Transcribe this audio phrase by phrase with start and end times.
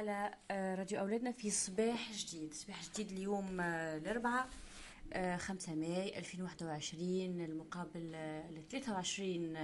[0.00, 2.54] على آه، راديو أولادنا في صباح جديد.
[2.54, 4.48] صباح جديد اليوم آه، الأربعاء
[5.36, 8.12] 5 ماي 2021 المقابل
[8.50, 9.56] ل 23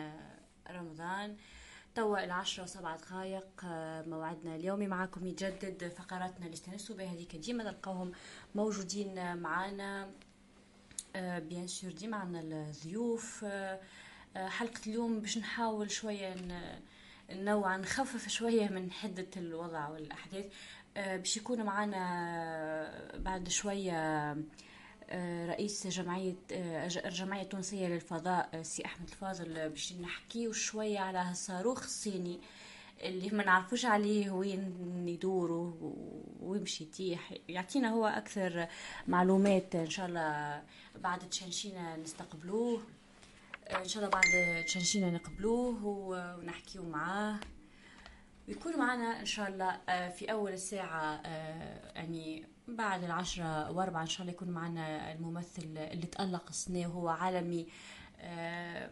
[0.71, 1.37] رمضان.
[1.95, 3.65] توا العشرة وسبعة دقائق
[4.09, 8.13] موعدنا اليومي معكم يتجدد فقراتنا اللي استنسوا بها هذيك ديما تلقاوهم
[8.55, 10.11] موجودين معنا
[11.15, 13.47] bien sûr ديما عندنا الضيوف.
[14.37, 16.35] حلقة اليوم باش نحاول شوية
[17.31, 20.45] نوعا نخفف شوية من حدة الوضع والأحداث.
[20.97, 24.37] آه، باش يكون معنا بعد شوية
[25.11, 26.35] آه، رئيس جمعية
[27.05, 32.41] الجمعية آه، التونسية للفضاء سي أحمد الفاضل باش نحكيو شوية على الصاروخ الصيني
[33.03, 35.75] اللي ما نعرفوش عليه وين يدور
[36.41, 37.35] ويمشي يتيح.
[37.49, 38.67] يعطينا هو أكثر
[39.09, 40.63] معلومات إن شاء الله
[40.97, 42.83] بعد تشنشينا نستقبلوه.
[43.75, 47.41] إن شاء الله بعد تشنشينا نقبلوه ونحكيو معاه.
[48.49, 54.07] ويكون معنا إن شاء الله آه، في أول الساعة آه، يعني بعد العشرة وأربعة إن
[54.07, 57.67] شاء الله يكون معنا الممثل اللي تألق السنة وهو عالمي.
[58.21, 58.91] آه،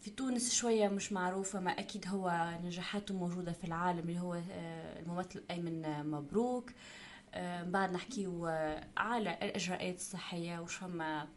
[0.00, 4.40] في تونس شوية مش معروفة ما أكيد هو نجاحاته موجودة في العالم اللي هو
[4.98, 6.70] الممثل أيمن مبروك.
[7.62, 8.46] بعد نحكيو
[8.96, 11.28] على الإجراءات الصحية وشفما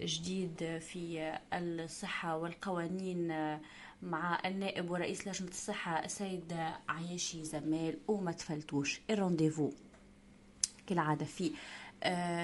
[0.00, 3.28] جديد في الصحة والقوانين
[4.02, 6.56] مع النائب ورئيس لجنة الصحة السيد
[6.88, 9.70] عياشي زمال وما تفلتوش ال rendez-vous
[10.86, 11.52] كالعادة في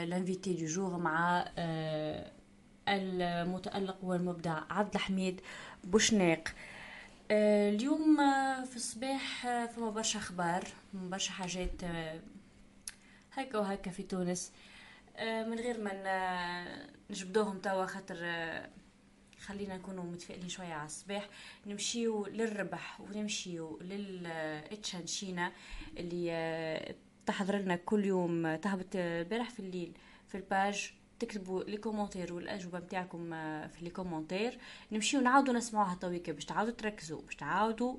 [0.05, 2.33] l'invité du jour مع آه،
[2.89, 5.41] المتألق والمبدع عبد الحميد
[5.85, 6.49] بوشناق
[7.31, 8.17] آه، اليوم
[8.65, 11.83] في الصباح فما برشا أخبار برشا حاجات
[13.33, 14.53] هكا وهكا في تونس.
[14.53, 14.76] آه،
[15.21, 15.93] من غير ما
[17.11, 18.71] نجبدوهم توا خاطر آه،
[19.41, 21.29] خلينا نكونوا متفائلين شوية على الصباح.
[21.67, 25.53] نمشيو للربح ونمشيو للتشنشينة
[25.97, 26.95] اللي آه،
[27.27, 29.93] تحضر لنا كل يوم تهبط البارح في الليل
[30.29, 30.93] في ال page.
[31.19, 33.31] تكتبوا لي commentaires والأجوبة نتاعكم
[33.69, 34.59] في les commentaires
[34.93, 37.97] نمشيو نعاودوا نسمعوها تويكا باش تعاودوا تركزوا باش تعاودوا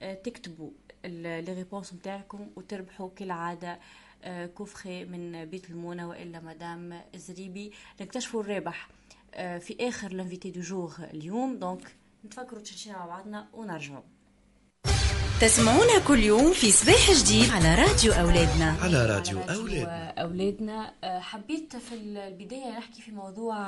[0.00, 0.70] تكتبوا
[1.04, 3.78] les réponses نتاعكم وتربحوا كالعادة.
[4.22, 7.72] آه، coffret من بيت المونة وإلا مدام زريبي.
[8.00, 8.88] نكتشفوا الرابح
[9.34, 11.58] آه، في آخر l'invité du jour اليوم.
[11.58, 11.94] donc
[12.26, 14.02] نتفكروا التشنشينة مع بعضنا ونرجعوا.
[15.40, 18.76] تسمعونا كل يوم في صباح جديد على راديو أولادنا.
[18.82, 20.08] على راديو أولادنا.
[20.10, 20.92] أولادنا.
[21.04, 23.58] آه، حبيت في البداية نحكي في موضوع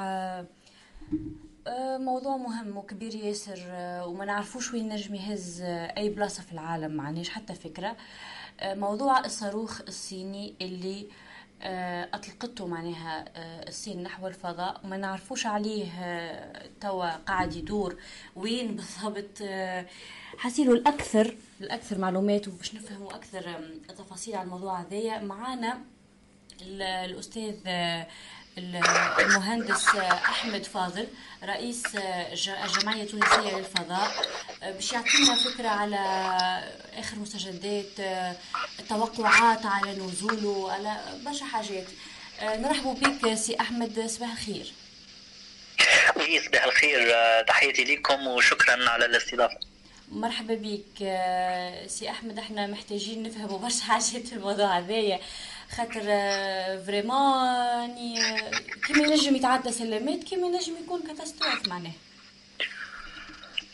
[1.99, 3.59] موضوع مهم وكبير ياسر
[4.07, 5.61] وما نعرفوش وين نجم يهز
[5.97, 7.97] أي بلاصة في العالم ما عندناش حتى فكرة.
[8.65, 11.07] موضوع الصاروخ الصيني اللي
[11.63, 17.97] آه، أطلقته معناها آه، الصين نحو الفضاء وما نعرفوش عليه آه، توا قاعد يدور
[18.37, 19.43] وين بالضبط
[20.39, 25.19] حسيلو الأكثر الأكثر معلومات وباش نفهموا أكثر تفاصيل على الموضوع هذايا.
[25.19, 25.81] معانا
[26.63, 27.55] الأستاذ
[28.59, 31.09] المهندس أحمد فاضل
[31.45, 31.83] رئيس
[32.65, 34.11] الجمعيه التونسيه للفضاء.
[34.63, 35.97] باش يعطينا فكرة على
[36.97, 38.01] آخر مستجدات
[38.79, 41.87] التوقعات على نزوله على برشا حاجات.
[42.43, 44.73] نرحب بك سي أحمد صباح الخير.
[46.47, 47.13] صباح الخير.
[47.43, 49.59] تحياتي لكم وشكرا على الاستضافة.
[50.13, 50.99] مرحبا بك
[51.87, 52.39] سي أحمد.
[52.39, 55.21] إحنا محتاجين نفهموا برشا حاجات في الموضوع هذايا.
[55.77, 56.03] خاطر
[56.87, 58.41] vraiment يعني
[58.87, 61.93] كيما ينجم يتعدى سلامات كيما ينجم يكون catastrophe معناه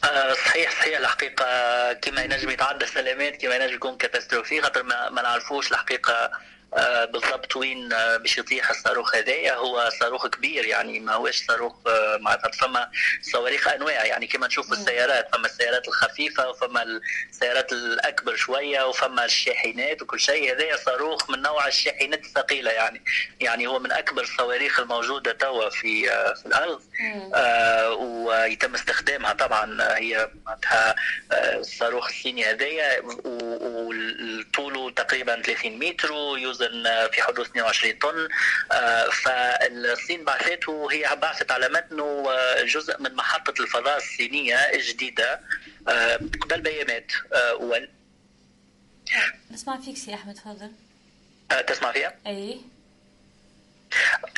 [0.04, 5.22] آه، صحيح صحيح الحقيقة كما ينجم يتعدى سلامات كما ينجم يكون catastrophe خاطر ما, ما
[5.22, 6.30] نعرفوش الحقيقة آه،
[7.12, 7.56] بالضبط.
[7.56, 12.50] وين آه، باش يطيح الصاروخ هذايا هو صاروخ كبير يعني ما هوش صاروخ آه، معناتها
[12.50, 12.90] فما
[13.22, 14.26] صواريخ أنواع يعني.
[14.26, 17.00] كما نشوفوا السيارات فما السيارات الخفيفة وفما
[17.30, 20.52] السيارات الأكبر شوية وفما الشاحنات وكل شيء.
[20.52, 23.02] هذايا صاروخ من نوع الشاحنات الثقيلة يعني.
[23.40, 26.82] يعني هو من أكبر الصواريخ الموجودة توا في في الأرض.
[27.34, 29.96] آه ويتم استخدامها طبعا.
[29.98, 30.94] هي معناتها
[31.32, 38.28] الصاروخ الصيني هذايا وطوله تقريبا 30 متر ويوزن يوزن في حدود 22 طن.
[38.72, 45.40] آه، فالصين بعثته وهي بعثت على متنه آه، جزء من محطة الفضاء الصينية الجديدة
[45.88, 47.12] آه، قبل بيامات
[49.50, 50.70] نسمع فيك سي أحمد؟ تفضل.
[51.66, 52.60] تسمع فيها؟ اي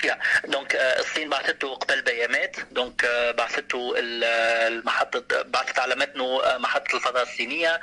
[0.05, 3.05] يا donc الصين بعثته قبل بيامات donc
[3.39, 7.81] بعثته المحطة بعثت على متنه محطة الفضاء الصينية.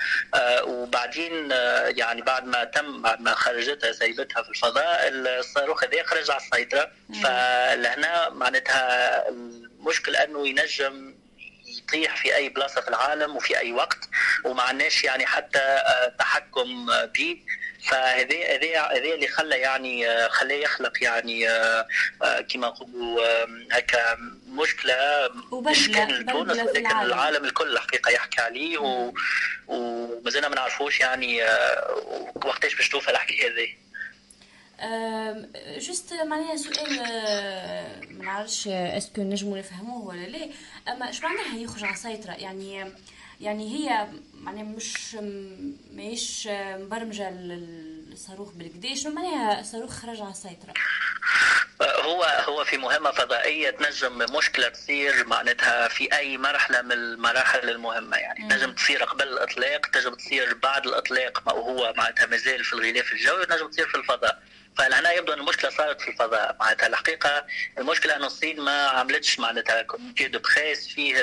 [0.63, 1.51] وبعدين
[1.98, 6.92] يعني بعد ما تم بعد ما خرجتها سيبتها في الفضاء الصاروخ هذا خرج على السيطرة.
[7.24, 11.16] فلهنا معناتها المشكل أنه ينجم
[11.77, 13.98] يطيح في أي بلاصة في العالم وفي أي وقت
[14.44, 15.83] وما عندناش يعني حتى
[16.19, 17.38] تحكم به
[17.86, 21.48] فهذا هذا هذا اللي خلى يعني خلاه يخلق يعني
[22.50, 23.26] كما نقولوا
[23.72, 24.18] هكا
[24.48, 27.46] مشكلة مش كان تونس لكن العالم.
[27.46, 29.14] الكل الحقيقة يحكي عليه و...
[29.68, 31.44] ومازلنا ما نعرفوش يعني
[32.36, 33.68] وقتاش باش توفى الحكي هذه
[35.78, 36.96] جست معناها سؤال
[38.10, 40.50] ما نعرفش اسكو نجموا نفهموه ولا لا
[40.88, 42.94] أما إيش معناها يخرج على سيطره يعني
[43.42, 44.08] يعني هي
[44.46, 45.18] معناها مش
[45.92, 50.74] ماهيش مبرمجة الصاروخ بالكدا شنو معناها صاروخ خرج على السيطرة.
[51.82, 58.18] هو هو في مهمة فضائية تنجم مشكلة تصير معناتها في أي مرحلة من المراحل المهمة
[58.18, 58.44] يعني.
[58.44, 58.50] مم.
[58.50, 63.46] تنجم تصير قبل الإطلاق تنجم تصير بعد الإطلاق ما هو معناتها مازال في الغلاف الجوي
[63.46, 64.44] تنجم تصير في الفضاء.
[64.77, 66.56] فهنا يبدو أن المشكلة صارت في الفضاء.
[66.60, 67.45] معناتها الحقيقة
[67.77, 71.16] المشكلة انه الصين ما عملتش معناتها communiqué de presse فيه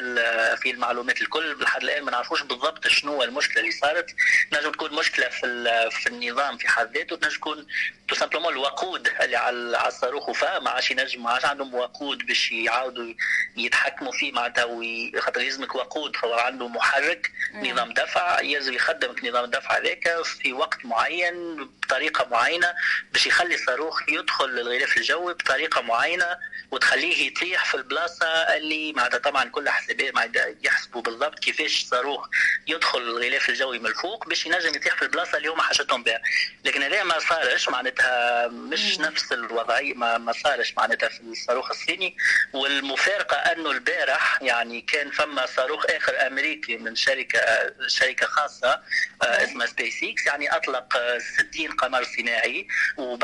[0.56, 4.10] في المعلومات الكل لحد الآن ما نعرفوش بالضبط شنو المشكلة اللي صارت.
[4.52, 7.66] نجم تكون مشكلة في في النظام في حد ذاته تنجم تكون
[8.09, 12.52] tout simplement الوقود اللي على الصاروخ وفا ما عادش ينجم ما عادش عندهم وقود باش
[12.52, 13.14] يعاودوا
[13.56, 14.66] يتحكموا فيه معناتها
[15.20, 20.84] خاطر يلزمك وقود هو عنده محرك نظام دفع يلزم يخدمك نظام الدفع هذاك في وقت
[20.84, 22.75] معين بطريقة معينة
[23.12, 26.39] باش يخلي الصاروخ يدخل للغلاف الجوي بطريقة معينة
[26.71, 32.29] وتخليه يطيح في البلاصة اللي معناتها طبعا كل حسابات يحسبوا بالضبط كيفاش الصاروخ
[32.67, 36.23] يدخل الغلاف الجوي من الفوق باش ينجم يطيح في البلاصة اللي هما حاجتهم بها.
[36.65, 42.17] لكن هذا ما صارش معناتها مش نفس الوضعية ما, ما صارش معناتها في الصاروخ الصيني.
[42.53, 47.41] والمفارقة أنه البارح يعني كان فما صاروخ آخر أمريكي من شركه
[47.87, 48.81] شركة خاصة
[49.23, 50.99] آه، اسمها سبيس إكس يعني أطلق
[51.50, 52.69] 60 قمر صناعي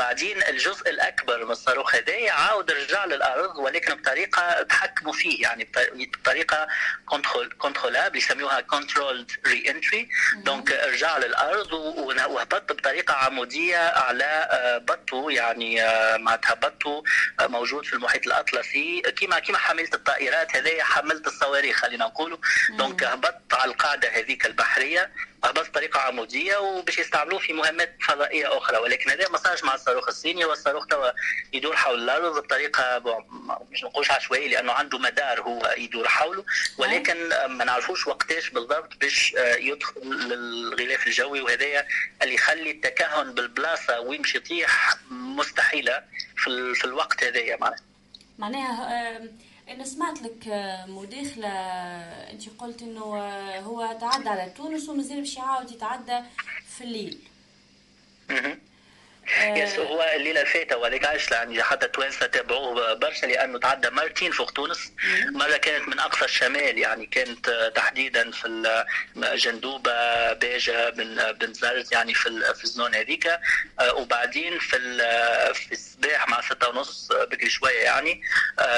[0.09, 6.67] وبعدين الجزء الأكبر من الصاروخ هذا عاود رجع للأرض ولكن بطريقة تحكموا فيه يعني بطريقة
[7.05, 15.83] contrôle contrôlable يسموها controlled re-entry donc رجع للأرض وهبط بطريقة عمودية على آه، bateau يعني
[15.83, 17.03] آه، معناتها bateau
[17.41, 19.01] موجود في المحيط الأطلسي.
[19.01, 22.37] كما كما حملت الطائرات هذه حملت الصواريخ خلينا نقولوا.
[22.77, 25.11] دونك هبط على القاعدة هذيك البحرية
[25.55, 28.77] بس طريقه عمودية وباش يستعملوه في مهمات فضائية أخرى.
[28.77, 29.98] ولكن هذا ما صارش مع الصاروخ.
[30.07, 31.09] الصيني والصاروخ توا
[31.53, 33.01] يدور حول الأرض بطريقة
[33.71, 36.45] مش نقولش عشوائية لأنه عنده مدار هو يدور حوله.
[36.77, 41.87] ولكن ما نعرفوش وقتاش بالضبط باش آه، يدخل للغلاف الجوي وهذايا
[42.21, 46.03] اللي يخلي التكهن بالبلاصة باش يطيح مستحيلة
[46.35, 47.79] في, الوقت هذايا معناها.
[48.37, 49.19] معناها
[49.69, 51.49] أنا سمعت لك آه، مداخلة
[52.31, 56.19] أنت قلت إنه آه، هو تعدى على تونس ومازال باش يعاود يتعدى
[56.77, 57.19] في الليل.
[59.37, 64.51] يس هو الليلة الفاتة وهذيك عايش يعني حتى التوانسه تابعوه برشا لأنه تعدى مرتين فوق
[64.51, 64.91] تونس
[65.31, 68.85] مرة كانت من أقصى الشمال يعني كانت تحديدا في
[69.15, 73.27] جندوبة باجه بن بن زرز يعني في في الزون هذيك.
[73.79, 74.77] آه، وبعدين في
[75.53, 78.21] في الصباح مع ستة ونص بكري شوية يعني.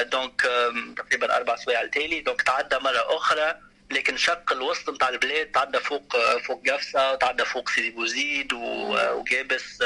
[0.01, 2.19] donc آه، تقريبا أربع سوايع التالي.
[2.21, 3.59] donc تعدى مرة أخرى
[3.91, 9.83] لكن شق الوسط نتاع البلاد تعدى فوق فوق قفصه تعدى فوق سيدي بوزيد وجابس.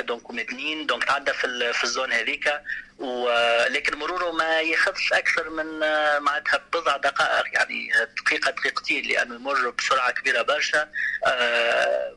[0.00, 2.52] donc ومدنين donc تعدى في في ال zone هذيك
[3.02, 5.78] ولكن مروره ما ياخذش أكثر من
[6.22, 10.88] معناتها بضع دقائق يعني دقيقة دقيقتين لأنه يمر بسرعة كبيرة برشا.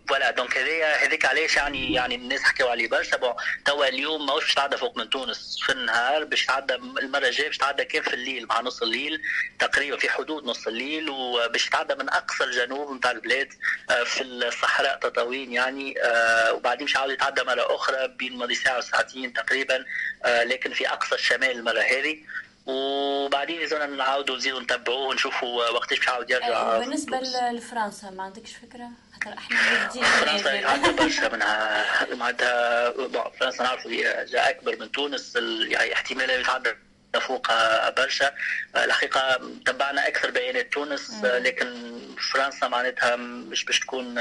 [0.07, 3.17] voilà donc هذايا هذيك علاش يعني يعني الناس حكوا عليه برشا.
[3.17, 3.33] bon
[3.65, 7.57] توا اليوم ماهوش باش تعدى فوق من تونس في النهار باش تعدى المرة الجاية باش
[7.57, 9.21] تعدى كان في الليل مع نص الليل
[9.59, 13.53] تقريبا في حدود نص الليل وباش تعدى من أقصى الجنوب نتاع البلاد
[13.89, 18.77] آه، في الصحراء تطاوين يعني آه، وبعدين باش يعاود يتعدى مرة أخرى بين ماضي ساعة
[18.77, 19.85] وساعتين تقريبا
[20.25, 22.17] آه، لكن في أقصى الشمال المره هذه
[22.65, 26.77] وبعدين اذا نعاودوا نزيدوا نتبعوه ونشوفوا وقتاش باش يعاود يرجع.
[26.77, 27.19] بالنسبة
[27.51, 29.57] لفرنسا ما عندكش فكرة؟ خاطر إحنا
[30.25, 31.85] فرنسا عندها برشا منها.
[32.15, 32.91] معناتها
[33.39, 35.35] فرنسا نعرفوا هي أكبر من تونس
[35.67, 36.73] يعني احتمال يتعدى
[37.19, 38.31] فوقها برشا
[38.75, 41.95] الحقيقة تبعنا أكثر بيانات تونس لكن
[42.33, 44.17] فرنسا معناتها مش باش تكون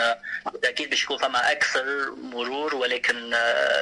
[0.64, 3.30] أكيد باش يكون فما أكثر مرور ولكن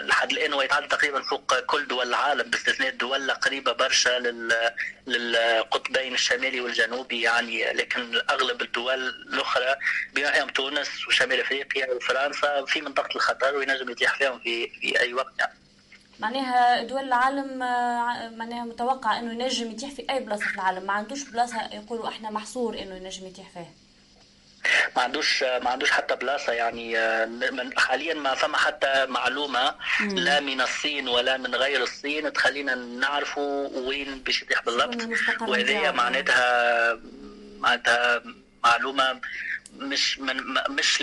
[0.03, 4.73] لحد الآن هو يتعدى تقريبا فوق كل دول العالم باستثناء الدول قريبة برشا لل
[5.07, 9.77] للقطبين الشمالي والجنوبي يعني لكن أغلب الدول الأخرى
[10.15, 15.15] بما فيهم تونس وشمال أفريقيا وفرنسا في منطقة الخطر وينجم يتيح فيهم في في أي
[15.15, 15.53] وقت يعني.
[16.23, 20.87] معناها دول العالم آه، معناها متوقع إنه ينجم يتيح في أي بلاصة في العالم.
[20.87, 23.71] ما عندوش بلاصة يقولوا إحنا محصور إنه ينجم يتيح فيها.
[24.97, 27.29] ما عندوش ما عندوش حتى بلاصة يعني آه،
[27.77, 30.19] حاليا ما فما حتى معلومة مم.
[30.19, 32.33] لا من الصين ولا من غير الصين.
[32.33, 34.97] تخلينا نعرفوا وين باش يتيح بالضبط.
[35.41, 36.99] وهذه معناتها
[37.59, 38.23] معناتها
[38.65, 39.21] معلومة
[39.79, 40.37] مش من
[40.71, 41.03] مش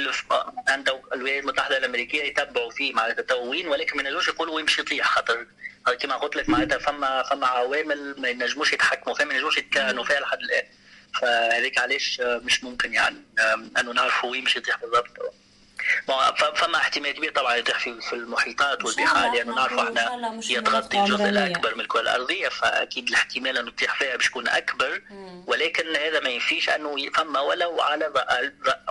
[0.68, 5.08] عند الولايات المتحدة الأمريكية يتبعوا فيه معناتها تو وين ولكن ما ينجموش يقولوا باش يطيح.
[5.16, 5.48] خاطر
[6.00, 10.20] كما قلت لك معناتها فما فما عوامل ما ينجموش يتحكموا فيها ما ينجموش يتكهنوا فيها
[10.20, 10.64] لحد الآن.
[11.22, 13.18] فهذيك علاش مش ممكن يعني
[13.80, 15.34] أنه نعرفوا وين يطيح بالضبط.
[16.56, 21.30] فما احتمال كبير طبعا يطيح في في المحيطات والبحار لأنه نعرفوا إحنا هي تغطي الجزء
[21.30, 25.02] الاكبر من الكره الارضيه فاكيد الاحتمال انه تطيح فيها باش يكون اكبر
[25.48, 28.14] ولكن هذا ما ينفيش انه فما ولو على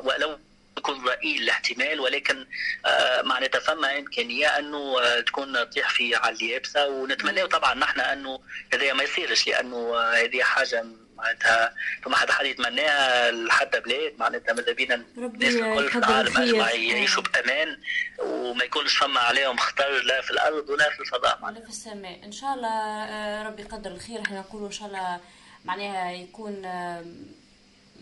[0.02, 0.38] ولو
[0.78, 2.46] يكون ضئيل الاحتمال ولكن
[2.86, 8.40] آه معناتها فما امكانيه انه آه تكون تطيح في على اليابسه ونتمنى طبعا نحن انه
[8.72, 10.84] هذا ما يصيرش لأنه آه هذه حاجة
[11.18, 16.70] معناتها فما حدا حد يتمناها لحتى بلاد معناتها ماذا بينا الناس الكل في العالم اجمع
[16.70, 17.78] يعيشوا بأمان
[18.18, 22.24] وما يكونش فما عليهم خطر لا في الأرض ولا في الفضاء ولا في السماء.
[22.24, 22.68] إن شاء الله
[23.04, 24.20] آه، ربي يقدر الخير.
[24.22, 25.20] إحنا نقولوا إن شاء الله
[25.64, 27.04] معناها يكون آه،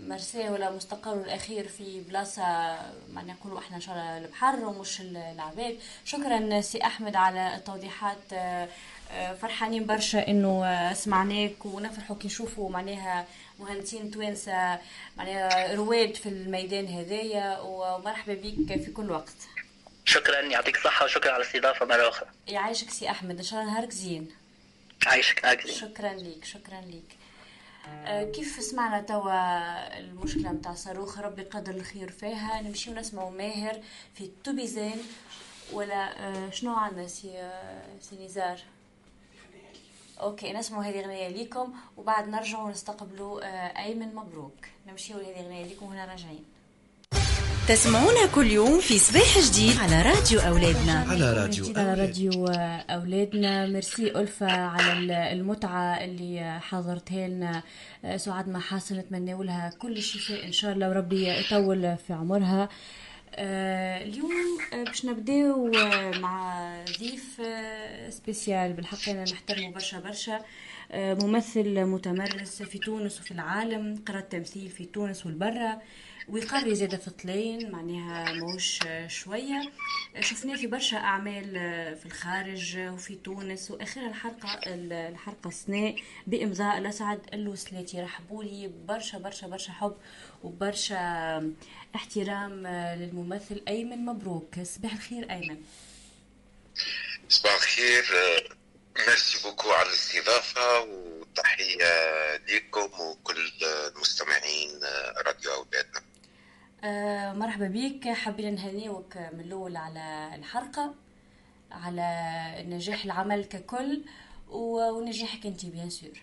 [0.00, 2.42] مرساه ولا مستقر الأخير في بلاصة
[3.12, 5.78] معناها نقولوا إحنا إن شاء الله البحر ومش العباد.
[6.04, 8.68] شكرا سي أحمد على التوضيحات آه،
[9.42, 13.26] فرحانين برشا إنه آه، سمعناك ونفرحوا كي نشوفوا معناها
[13.58, 14.78] مهندسين توانسه
[15.16, 19.36] معناها رواد في الميدان هذايا ومرحبا بك في كل وقت.
[20.04, 22.28] شكرا يعطيك الصحة وشكرا على الاستضافة مرة أخرى.
[22.48, 24.30] يعيشك سي أحمد إن شاء الله نهارك زين.
[25.06, 25.75] عايشك نهارك زين.
[25.76, 27.16] شكرا ليك شكرا ليك.
[27.88, 32.60] آه، كيف سمعنا توا المشكلة نتاع صاروخ؟ ربي قدر الخير فيها.
[32.62, 33.80] نمشيو نسمعوا ماهر
[34.14, 35.02] في توبيزين
[35.72, 36.10] ولا
[36.50, 37.50] شنو عندنا سي
[38.00, 38.58] سي نزار؟
[40.21, 44.66] OK نسمعوا هذه أغنية ليكم وبعد نرجعوا نستقبلوا آه، أيمن مبروك.
[44.88, 46.44] نمشيوا لهذه أغنية ليكم وهنا راجعين.
[47.68, 51.06] تسمعونا كل يوم في صباح جديد على راديو أولادنا.
[51.08, 52.46] على راديو على راديو
[52.90, 53.66] أولادنا.
[53.66, 57.62] ميرسي ألفة على المتعة اللي حضرتها لنا.
[58.04, 62.62] آه، سعاد محاسن نتمنى لها كل الشفاء إن شاء الله وربي يطول في عمرها.
[62.62, 62.68] آه،
[63.35, 66.64] اليوم آه، باش نبداو آه، مع
[67.00, 67.40] ضيف
[68.14, 68.73] spécial.
[68.73, 70.40] بالحق أنا نحترمه برشا برشا.
[70.95, 75.83] ممثل متمرس في تونس وفي العالم قرأ التمثيل في تونس والبرة.
[76.28, 78.78] ويقري زادة في طليان معناها موش
[79.09, 79.73] شوية.
[80.21, 81.52] شفناه في برشا أعمال
[81.97, 88.02] في الخارج وفي تونس وآخرها الحرقة الحرقة السنة بإمضاء لسعد الوسلاتي.
[88.02, 89.97] رحبوا لي برشا برشا برشا حب
[90.42, 91.52] وبرشا
[91.95, 94.62] احترام للممثل أيمن مبروك.
[94.62, 95.62] صباح الخير أيمن.
[97.28, 98.04] صباح الخير.
[98.99, 103.50] merci beaucoup على الاستضافة وتحية لكم وكل
[103.95, 104.80] المستمعين
[105.26, 106.02] راديو أولادنا.
[106.85, 110.95] آه مرحبا بك حابين نهنيوك من الأول على الحلقة
[111.73, 114.04] على نجاح العمل ككل
[114.49, 116.21] ونجاحك أنت بيان سور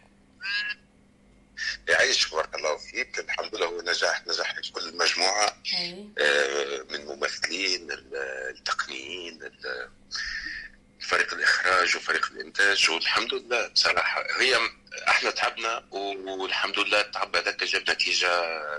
[1.90, 3.20] يعيش بارك الله فيك.
[3.20, 5.58] الحمد لله هو نجاح نجاح كل المجموعه
[6.20, 7.88] آه من ممثلين
[8.50, 9.40] التقنيين
[11.04, 14.24] فريق الإخراج وفريق الإنتاج والحمد لله بصراحة.
[14.40, 14.58] هي
[15.08, 18.30] إحنا تعبنا والحمد لله التعب هذاك جاب نتيجة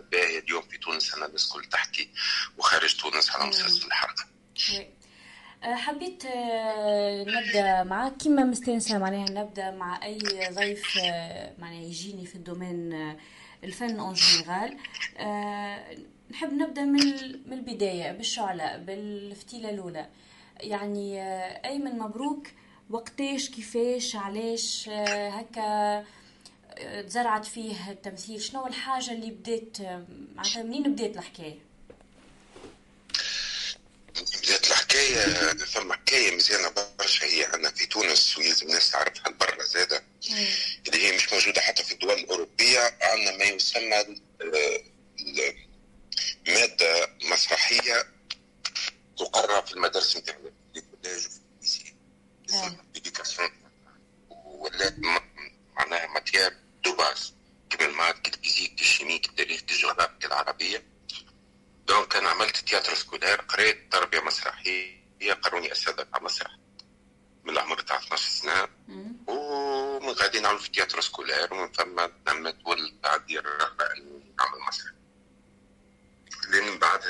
[0.00, 0.38] باهية.
[0.38, 2.10] اليوم في تونس أنا الناس الكل تحكي
[2.58, 4.24] وخارج تونس على مسلسل الحرقة
[5.64, 10.18] أه، حبيت أه، نبدأ معك كما مستانسه معناها نبدأ مع أي
[10.52, 12.92] ضيف أه، معناها يجيني في ال domaine
[13.64, 14.76] الفن en général
[16.30, 20.08] نحب نبدأ من البداية بالشعلة بالفتيلة الأولى.
[20.60, 21.22] يعني
[21.64, 22.46] ايمن مبروك.
[22.90, 26.04] وقتاش كيفاش علاش هكا
[27.06, 29.80] تزرعت فيه التمثيل؟ شنو الحاجة اللي بديت
[30.34, 31.58] معناتها منين بديت الحكاية؟
[34.42, 37.26] بدات الحكاية ثم حكاية مزيانة برشا.
[37.26, 40.02] هي عندنا في تونس ويلزم الناس تعرفها برا زادة.
[40.86, 42.98] اللي هي مش موجودة حتى في الدول الأوروبية.
[43.02, 44.04] عندنا ما يسمى
[46.48, 48.06] مادة مسرحية
[49.18, 51.26] تقرر في المدارس نتاعنا في ال collège
[52.94, 53.50] l'éducation
[54.30, 54.94] ولات
[55.76, 57.34] معناها matière de base
[57.70, 60.84] كيما المواد كال physique كال chimie كالتاريخ كالجغرافيا كالعربيه
[61.86, 66.56] donc أنا عملت théâtre scolaire قريت تربية مسرحية قروني اساتذه تاع مسرح
[67.44, 68.68] من العمر تاع 12 سنة.
[69.26, 73.34] ومن غادي نعمل في théâtre scolaire ومن ثم نمت ولد اني
[74.38, 74.92] نعمل مسرح.
[76.50, 77.00] لين بعد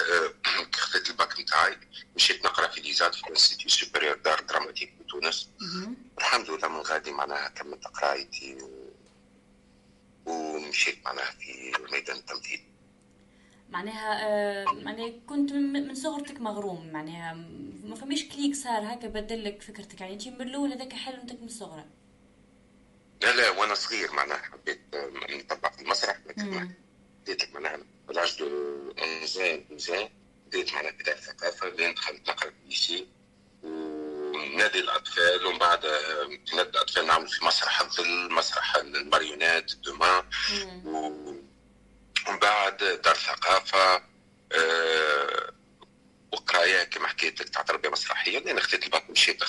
[0.75, 1.79] خذيت الباك نتاعي
[2.17, 5.51] مشيت نقرأ في l'ISAD في ال institut supérieur d'art dramatique في تونس
[6.19, 8.59] الحمد لله من غادي معناها كملت قرايتي
[10.27, 12.61] ومشيت معناها في ميدان التمثيل.
[13.71, 17.35] معناها آه معناها كنت من صغرتك مغروم معناها
[17.85, 20.01] ما فماش clic صار هكا بدل لك فكرتك.
[20.01, 21.85] يعني أنت من الأول هذاك حلمتك من الصغر
[23.23, 24.81] لا لا وأنا صغير معناها حبيت
[25.31, 26.71] نطبع في المسرح لكن
[27.25, 27.79] بديت معناها
[28.09, 30.09] l'âge de 11 12
[30.47, 33.07] بديت معناها بداية الثقافة لين دخلت نقرا في ال lycée
[33.63, 35.87] ونادي الأطفال ومن بعد
[36.55, 40.25] نادي الأطفال نعمل في مسرح الظل مسرح ال marionnettes دوما.
[40.85, 44.03] ومن بعد دار ثقافة
[44.53, 45.53] أه
[46.33, 49.45] وقراية كما حكيت لك تاع تربيه مسرحيه لأن خديت الباك مشيت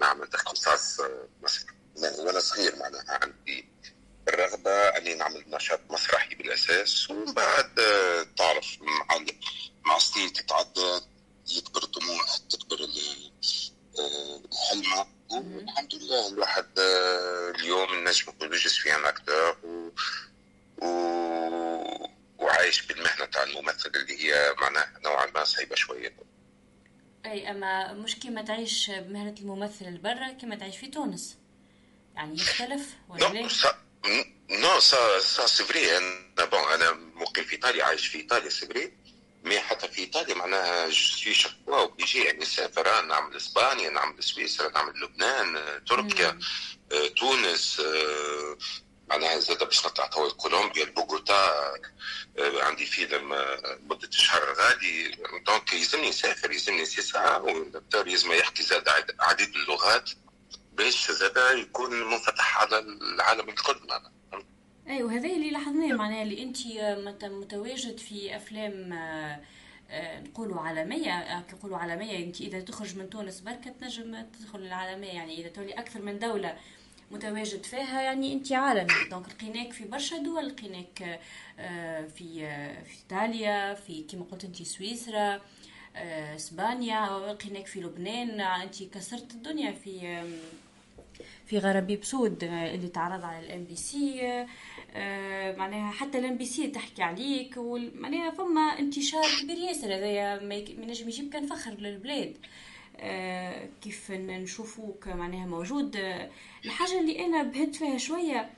[0.00, 1.00] نعمل اختصاص
[1.42, 1.70] مسرح.
[1.96, 3.69] وأنا صغير معناها عندي.
[4.44, 7.74] الرغبة اني نعمل نشاط مسرحي بالأساس ومن بعد
[8.36, 9.18] تعرف مع
[9.84, 11.00] مع سنين تتعدى
[11.56, 12.78] يكبر الطموح تكبر
[13.98, 15.06] الحلمة.
[15.30, 16.66] والحمد لله الواحد
[17.54, 19.90] اليوم نجم نقول يجلس في ان اكتور و...
[20.78, 20.86] و...
[22.38, 26.16] وعايش بالمهنة تاع الممثل اللي هي معناها نوعا ما صعيبة شوية.
[27.26, 31.36] أي أما مش كيما تعيش بمهنة الممثل لبرا كيما تعيش في تونس.
[32.14, 33.48] يعني يختلف ولا لا؟
[34.50, 38.66] non ça ça c'est vrai أنا bon أنا مقيم في ايطاليا عايش في إيطاليا c'est
[38.66, 38.92] vrai
[39.44, 45.00] mais حتى في إيطاليا معناها chaque fois obligé يعني نسافر نعمل إسبانيا نعمل سويسرا نعمل
[45.00, 46.38] لبنان تركيا
[47.16, 47.82] تونس
[49.08, 51.74] معناها زاد باش نطلع توا كولومبيا بوغوتا
[52.38, 53.28] عندي فيلم
[53.80, 55.08] مدة شهر غادي.
[55.46, 58.88] donc يلزمني نسافر يلزمني c'est ça وال acteur يلزم يحكي زاد
[59.20, 60.10] عديد اللغات.
[60.80, 64.12] باش زاد يكون منفتح على العالم الكل معناها.
[64.88, 66.58] اي وهذا اللي لاحظناه معناها اللي أنت
[67.24, 68.94] متواجد في أفلام
[70.26, 75.48] نقولوا عالمية نقولوا عالمية انت إذا تخرج من تونس بركة تنجم تدخل العالمية يعني إذا
[75.48, 76.56] تولي أكثر من دولة
[77.10, 78.94] متواجد فيها يعني أنت عالمي.
[79.10, 81.20] donc لقيناك في برشا دول لقيناك
[82.16, 82.46] في
[82.86, 85.40] في إيطاليا في كما قلت أنت سويسرا
[86.36, 90.22] إسبانيا لقيناك في لبنان أنت كسرت الدنيا في
[91.46, 94.20] في غرابيب سود اللي تعرض على ال MBC
[95.56, 97.58] معناها حتى ال MBC تحكي عليك
[97.94, 102.36] معناها فما انتشار كبير ياسر هذايا ما ينجم يجيب كان فخر للبلاد.
[103.82, 105.96] كيف نشوفوك معناها موجود.
[106.64, 108.50] الحاجة اللي أنا بهت فيها شوية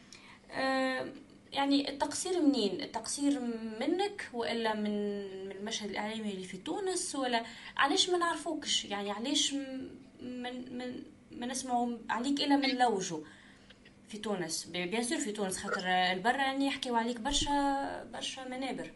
[1.53, 3.41] يعني التقصير منين؟ التقصير
[3.81, 4.91] منك وإلا من
[5.47, 7.45] من المشهد الإعلامي اللي في تونس ولا
[7.77, 9.55] علاش ما نعرفوكش؟ يعني علاش
[10.23, 11.03] من من
[11.39, 13.25] ما نسمعوا عليك إلا من لوجو.
[14.09, 14.65] في تونس.
[14.65, 18.91] bien sûr في تونس خاطر البرا يعني يحكيوا عليك برشا برشا منابر.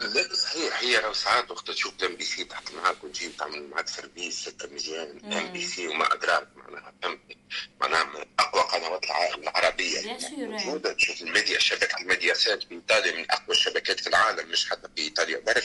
[0.00, 4.48] لا صحيح هي لو ساعات وقت تشوف ال MBC تحكي معاك وتجي تعمل معاك service
[4.48, 7.36] comédien MBC وما أدراك معناها فهمتني
[7.80, 10.18] معناها من أقوى قنوات العالم العربية.
[10.32, 14.88] موجودة تشوف الميديا شبكه ال Mediaset في إيطاليا من أقوى الشبكات في العالم مش حتى
[14.96, 15.64] في إيطاليا برك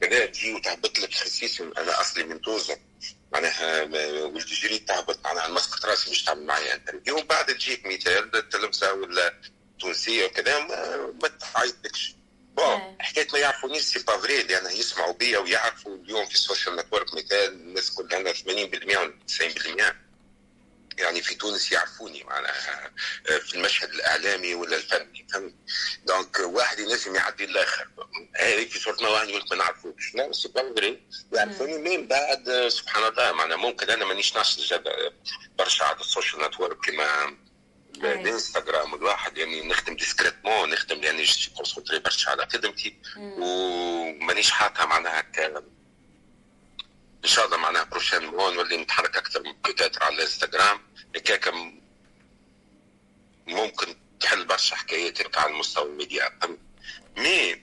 [0.00, 2.76] كذا تجي وتهبط لك خصيصا أنا أصلي من توزر
[3.32, 3.82] معناها
[4.24, 8.92] ولد الجريد تهبط معناها مسقط راسي مش تعمل معايا interview ومن بعد تجيك مثال التلفزه
[8.92, 9.34] ولا
[9.80, 10.58] تونسية وكذا
[11.22, 12.14] ما تعيطلكش
[12.56, 16.76] bon حكاية ما يعرفونيش c'est pas vrai لأن يسمعوا بيا ويعرفوا اليوم في ال social
[16.76, 18.46] network مثال الناس كلها 80%
[18.98, 20.09] ولا 90%
[21.00, 22.90] يعني في تونس يعرفوني معناها
[23.24, 25.54] في المشهد الإعلامي ولا الفني فهمت؟
[26.04, 27.88] donc واحد ينجم يعدي الآخر.
[28.36, 30.52] هذه في صورة واحد يقول ما نعرفوش لا c'est
[31.32, 34.82] يعرفوني من بعد سبحان الله معناها ممكن أنا مانيش ناشط
[35.58, 37.36] برشا على ال social network كما
[37.96, 41.24] الإنستغرام الواحد يعني نخدم discrètement نخدم يعني
[41.56, 45.20] concentré برشا على خدمتي ومانيش حاطها معناها
[47.24, 50.80] إن شاء الله معناها prochainement نولي نتحرك أكثر من peut-être على الإنستغرام.
[51.16, 51.54] هكاك
[53.46, 56.38] ممكن تحل برشا حكايات على المستوى ال média.
[57.16, 57.62] mais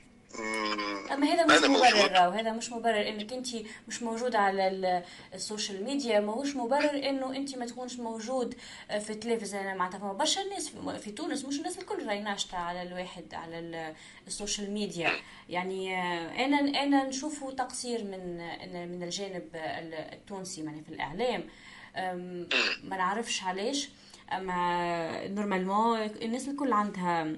[1.11, 3.47] أما هذا مش مبرر راهو هذا مش مبرر إنك أنت
[3.87, 8.55] مش موجود على ال social media ماهوش مبرر إنه أنت ما تكونش موجود
[8.99, 9.99] في التلفزيون معناتها.
[9.99, 10.69] فما برشا الناس
[10.99, 13.93] في تونس مش الناس الكل راهي ناشطة على الواحد على
[14.27, 15.11] ال social media.
[15.49, 15.95] يعني
[16.45, 18.37] أنا أنا نشوفه تقصير من
[18.91, 19.49] من الجانب
[20.13, 21.43] التونسي يعني في الإعلام.
[22.83, 23.89] ما نعرفش علاش
[24.33, 27.35] أما normalement الناس الكل عندها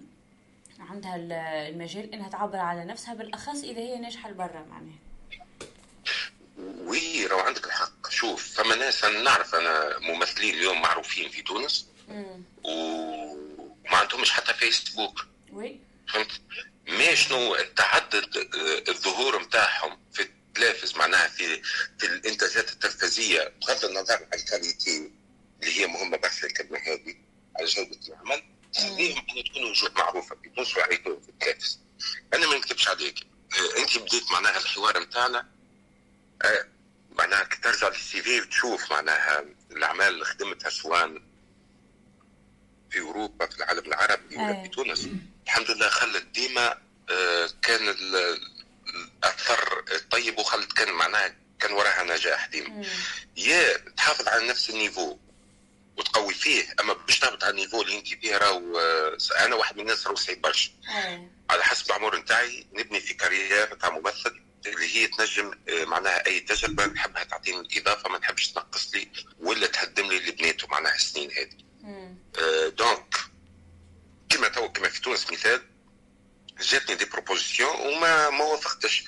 [0.79, 4.99] عندها المجال إنها تعبر على نفسها بالأخص إذا هي ناجحة لبرا معناها.
[6.57, 8.09] oui راهو عندك الحق.
[8.09, 11.87] شوف فما ناس أنا نعرف أنا ممثلين اليوم معروفين في تونس
[12.63, 15.25] وما عندهمش حتى فيسبوك.
[15.51, 15.79] oui.
[16.13, 16.41] فهمت؟
[16.87, 18.49] mais شنو تعدد
[18.89, 21.61] الظهور نتاعهم في التلافز معناها في
[21.97, 25.11] في الإنتاجات التلفزييه بغض النظر عن ال qualité
[25.61, 27.15] اللي هي مهمة بس الكلمة هذه
[27.57, 28.43] على جودة العمل.
[28.73, 30.35] تخليهم ان تكونوا وجوه معروفة.
[30.43, 31.79] في تونس وعيتوا في التلفز
[32.33, 33.15] أنا ما نكذبش عليك.
[33.77, 35.47] أنت بديت معناها الحوار نتاعنا
[37.11, 41.21] معناها ترجع لل CV وتشوف معناها الأعمال اللي خدمتها سواء
[42.91, 45.09] في أوروبا في العالم العربي ولا في تونس.
[45.45, 46.77] الحمد لله خلت ديما
[47.09, 52.85] آه، كان الأثر الطيب وخلت كان معناها كان وراها نجاح ديما.
[53.37, 55.17] يا تحافظ على نفس ال niveau.
[55.99, 56.75] وتقوي فيه.
[56.79, 60.05] أما باش تهبط على ال niveau اللي انت فيه راهو آه، أنا واحد من الناس
[60.07, 60.71] راهو صعيب برشا.
[61.49, 66.39] على حسب العمر نتاعي نبني في carrière نتاع ممثل اللي هي تنجم آه، معناها أي
[66.39, 69.07] تجربة نحبها تعطيني الإضافة ما نحبش تنقص لي
[69.39, 71.57] ولا تهدم لي اللي بنيته معناها السنين هذه.
[72.39, 73.15] آه donc
[74.29, 75.61] كما تو كما في تونس مثال
[76.61, 79.03] جاتني des propositions وما ما وافقتش.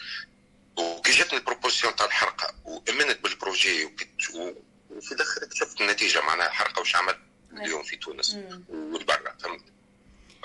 [0.77, 3.85] وكي جاتني ال proposition تاع الحرقة وأمنت بال projet
[5.01, 7.17] وفي الآخر اكتشفت النتيجة معناها الحرقه وش عملت
[7.53, 8.37] اليوم في تونس
[8.69, 9.63] والبرا فهمت؟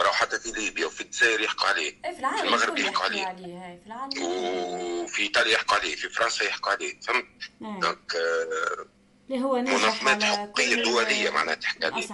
[0.01, 3.27] راهو حتى في ليبيا وفي الجزائر يحكوا عليه إيه، في العالم في المغرب يحكوا عليه,
[3.27, 3.81] عليه.
[3.83, 7.27] في العالم وفي إيطاليا يحكوا عليه في فرنسا يحكوا عليه فهمت؟
[7.61, 8.87] دونك آه
[9.31, 12.07] اللي هو منظمات حقوقية دولية معناها تحكي عليه.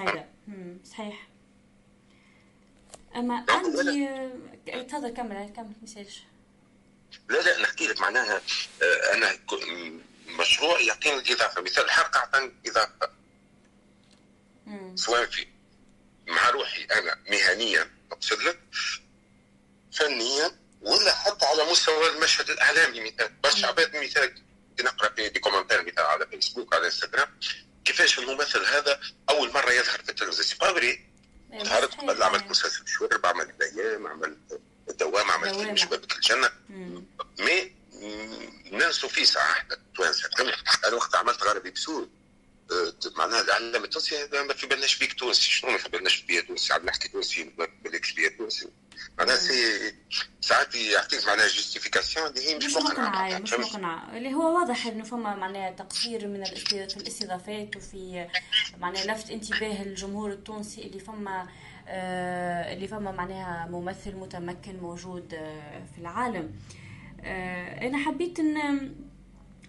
[0.85, 1.29] صحيح.
[3.17, 4.09] أما عندي
[4.89, 6.03] تفضل كمل كمل ما
[7.29, 8.41] لا لا نحكي لك معناها
[8.83, 9.39] آه، أنا
[10.43, 11.63] مشروع يعطيني الإضافة.
[11.63, 13.11] مثال الحلقة أعطاني إضافة.
[14.95, 15.47] سواء في
[16.27, 18.59] مع روحي أنا مهنيا أقصد لك
[19.93, 23.33] فنيا ولا حتى على مستوى المشهد الإعلامي مثال.
[23.45, 24.43] برشا عباد مثال
[24.81, 27.29] نقرأ في des commentaires مثال على فيسبوك على إنستغرام
[27.85, 29.01] كيفاش الممثل هذا
[29.31, 30.47] أول مرة يظهر في التلفزيون.
[30.47, 31.07] c'est pas vrai
[31.65, 36.51] ظهرت قبل عملت مسلسل شورب عملت الأيام عملت الدوام عملت فيلم شبابيك الجنة.
[37.39, 37.82] mais
[38.73, 39.53] ننسوا فيه ساعة.
[39.53, 40.29] إحنا توانسه
[40.87, 42.11] أنا وقت عملت غرابيب سود
[42.71, 45.43] آه، معناها الاعلام التونسي هذا ما في بالناش بيك تونسي.
[45.51, 48.69] شنو ما في بالناش بيا تونسي؟ عم نحكي تونسي ما في بالكش بيا تونسي.
[49.19, 49.95] معناها c'est
[50.41, 53.39] ساعات يعطيك معناها جوستيفيكاسيون اللي هي مش, مش مقنعة.
[53.39, 54.17] مش مقنعة.
[54.17, 58.29] اللي هو واضح إنه فما معناها تقصير من في الاستضافات وفي
[58.79, 61.49] معناها لفت انتباه الجمهور التونسي اللي فما
[61.89, 66.53] آه اللي فما معناها ممثل متمكن موجود آه في العالم.
[66.79, 66.82] آه
[67.83, 68.95] أنا حبيت إن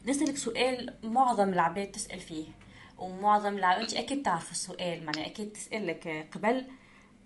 [0.06, 2.46] نسألك سؤال معظم العباد تسأل فيه
[2.98, 6.66] ومعظم العباد أنت أكيد تعرف السؤال معناها أكيد تسألك قبل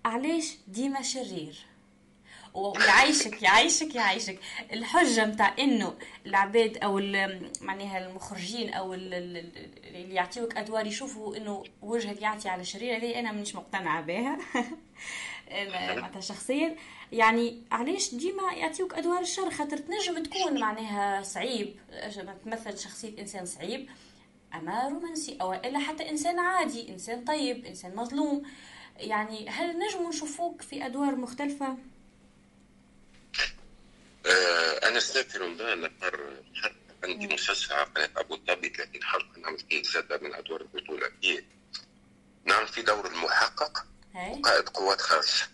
[0.04, 1.66] علاش ديما شرير؟
[2.54, 4.38] ويعيشك يعيشك يعيشك.
[4.72, 5.94] الحجة متاع إنه
[6.26, 6.98] العباد أو
[7.60, 13.54] معناها المخرجين أو اللي يعطيوك أدوار يشوفوا إنه وجهك يعطي على شرير هذه أنا مش
[13.54, 14.38] مقتنعة بها.
[15.50, 16.76] معناتها شخصيا.
[17.12, 21.76] يعني علاش ديما يعطيوك أدوار الشر؟ خاطر تنجم تكون معناها صعيب
[22.44, 23.88] تمثل شخصية إنسان صعيب
[24.54, 28.42] أما رومانسي أو إلا حتى إنسان عادي إنسان طيب إنسان مظلوم.
[28.96, 31.76] يعني هل نجم نشوفوك في أدوار مختلفة؟
[34.26, 35.90] آه أنا سافر رمضان
[37.04, 41.44] عندي مسلسل على قناه أبو ظبي 30 حلقه نعمل فيه سته من أدوار البطولة فيه.
[42.44, 45.48] نعمل في دور المحقق وقائد قوات خاصه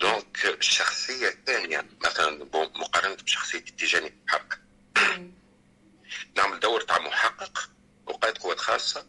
[0.00, 4.58] دونك الشخصيه الثانية مثلا مقارنة بشخصية التيجاني الحلقة
[6.36, 7.70] نعمل دور تاع محقق
[8.06, 9.06] وقائد قوات خاصة.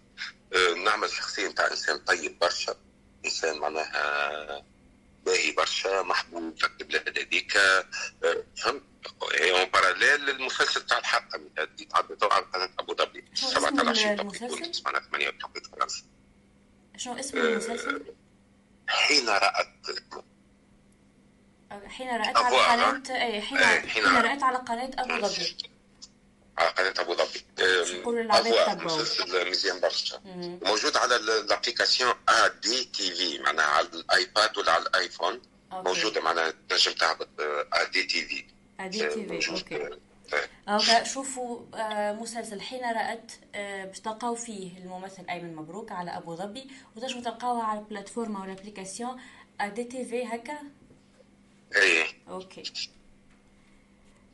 [0.54, 2.76] آه، نعمل شخصية تاع إنسان طيب برشا.
[3.26, 4.66] إنسان معناها
[5.26, 7.58] باهي برشا محبوب في البلاد هذيك.
[7.58, 7.86] آه،
[8.58, 8.84] فهمت؟
[9.24, 11.42] en parallèle المسلسل تاع الحلقة
[11.80, 16.04] يتعدى طبعا قناه ابو ظبي 17 توقيت معناها 8 توقيت فرنسا
[16.98, 18.16] شنو اسم المسلسل؟
[18.88, 19.68] حين رأت
[21.88, 23.58] حين رأت على قناة اي حين,
[23.90, 25.58] حين رأت على قناة أبو ظبي.
[26.58, 28.86] على قناة أبو ظبي.
[28.86, 30.22] مسلسل مزيان برشا
[30.66, 35.42] موجود على ال application ADTV معناها على الآيباد ولا على الآيفون.
[35.72, 37.28] موجودة معناها تنجم تهبط
[37.74, 38.46] ADTV
[38.80, 39.98] ADTV OK.
[40.70, 46.36] OK شوفوا آه، مسلسل حين رأت آه، باش تلقاو فيه الممثل أيمن مبروك على أبو
[46.36, 49.22] ظبي وتنجموا تلقاوها على ال plateforme أو ال application
[49.66, 50.58] ADTV هكا.
[51.76, 52.08] إيه.
[52.28, 52.64] OK.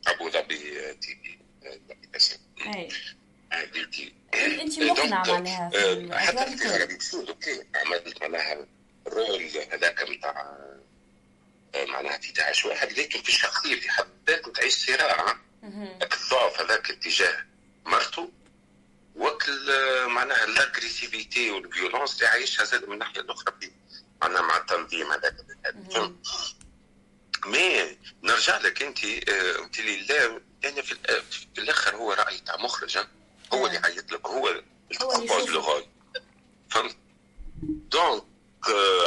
[0.06, 7.64] أبو ظبي TV ال application ADTV أنت مقنع معناها في حتى في أربع épisodes OK
[7.74, 8.66] عملت معناها
[9.06, 10.58] ال rôle هذاك نتاع
[11.88, 15.36] معناها في تعيش واحد لكن في الشخصيه في حد ذاته تعيش صراع
[16.02, 17.44] الضعف هذاك اتجاه
[17.86, 18.30] مرته
[19.16, 19.72] وكل
[20.06, 23.70] معناها ال agressivité وال violence اللي عايشها زاد من الناحيه الأخرى في
[24.22, 25.34] معناها مع التنظيم هذاك.
[27.46, 28.98] mais نرجع لك انت
[29.58, 30.94] قلت لي لا يعني في,
[31.54, 32.98] في الآخر هو رأي تاع مخرج
[33.54, 34.64] هو اللي عيط لك هو اللي
[35.00, 35.86] le rôle
[36.70, 36.96] فهمت؟
[37.62, 38.24] donc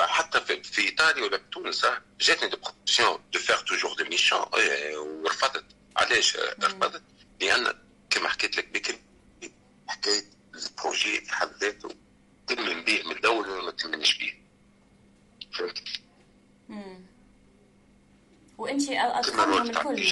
[0.02, 1.86] حتى في, في إيطاليا ولا في تونس
[2.20, 4.40] جاتني des propositions de faire toujours des méchants
[4.98, 5.66] ورفضت.
[5.98, 7.04] علاش؟ رفضت؟
[7.42, 7.74] لأن
[8.10, 9.00] كما حكيت لك بك
[9.88, 10.24] حكاية
[10.56, 11.90] ال projet في حد ذاته
[12.48, 14.34] تمن به من الأول ولا ما تمنش به
[15.58, 15.84] فهمت؟
[19.70, 20.06] الكل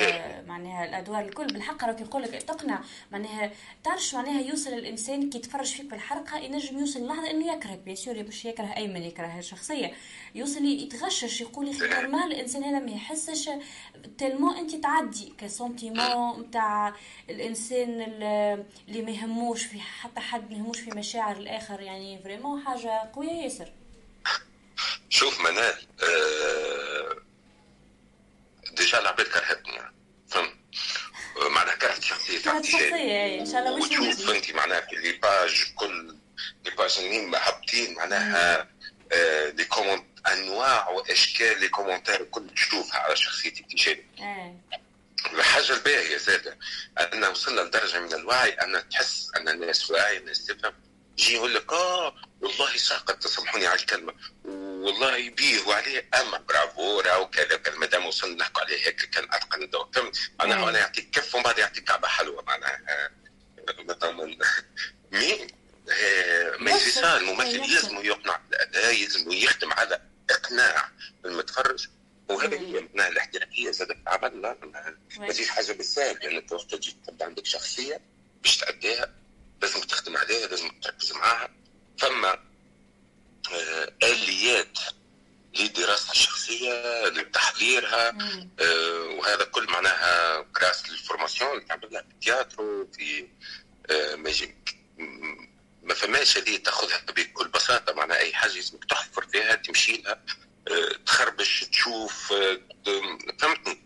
[0.48, 1.48] معناها الأدوار الكل.
[1.48, 3.52] بالحق راك يقول لك تقنع معناها
[3.84, 7.96] تعرفش معناها يوصل الإنسان كي يتفرج فيك في الحلقة ينجم يوصل لحظه إنه يكرهك bien
[7.96, 9.94] sûr باش يكره ايمن يكره الشخصيه
[10.36, 13.50] يوصل يتغشش يقول يا أخي normal الإنسان هذا ما يحسش
[14.17, 15.34] tellement أنت تعدي.
[15.38, 16.94] ce sentiment نتاع
[17.30, 23.10] الإنسان اللي ما يهموش في حتى حد ما يهموش في مشاعر الآخر يعني vraiment حاجة
[23.13, 23.72] قوية ياسر.
[25.10, 26.83] شوف منال آه
[28.74, 29.96] déjà العباد كرهتني يعني.
[30.30, 30.54] فهمت؟
[31.52, 36.18] معناها كرهت شخصية شخصية إن شاء الله مش وتشوف انت معناها في les pages كل
[36.65, 38.70] les pages اللي هابطين معناها
[39.12, 44.06] آه les comments انواع واشكال les commentaires الكل تشوفها على شخصيتي تجاري
[45.34, 46.58] الحاجة الباهية زادة
[47.00, 50.74] أن وصلنا لدرجة من الوعي أن تحس أن الناس واعية الناس تفهم.
[51.18, 54.14] يجي يقول لك آه والله ساقط تسامحوني على الكلمة.
[54.84, 59.63] والله يبيه وعليه اما برافو راهو كذا كذا مادام وصلنا نحكوا عليه هيك كان أتقن
[59.63, 63.10] الدواء فهمت معناها أنا يعطيك كف ومن بعد يعطيك كعبة حلوة معناها.
[63.80, 64.12] مثلا
[65.12, 65.48] مي
[66.60, 70.89] ما سا الممثل يلزم يقنع الاداء يلزم يخدم على إقناع
[71.26, 71.88] المتفرج
[72.30, 74.58] وهذه هي معناها الاحترافية زادت العمل لا
[75.19, 78.02] ما فيش حاجة بالسهل لانك وقت تجي تبدأ عندك شخصية
[78.43, 79.13] باش تأديها
[79.62, 81.50] لازم تخدم عليها لازم تركز معاها.
[81.98, 82.43] فما
[84.03, 84.79] آليات
[85.60, 88.10] لدراسه الشخصية لتحضيرها
[88.60, 93.27] آه وهذا كل معناها grâce ال formations اللي تعملها في التياترو في
[93.89, 94.15] آه
[95.84, 100.21] ما فماش هذه تاخذها بكل بساطة معناها أي حاجة لازمك تحفر فيها تمشي لها
[100.67, 102.34] آه تخربش تشوف
[103.39, 103.82] فهمتني؟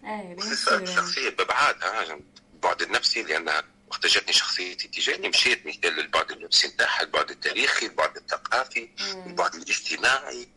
[0.84, 2.20] الشخصية ببعادها
[2.54, 8.18] البعد النفسي لأنها وقت جاتني شخصيتي تجاني مشيت مثال للبعد النفسي نتاعها البعد التاريخي البعد
[8.18, 8.90] الثقافي.
[9.26, 10.48] البعد الاجتماعي.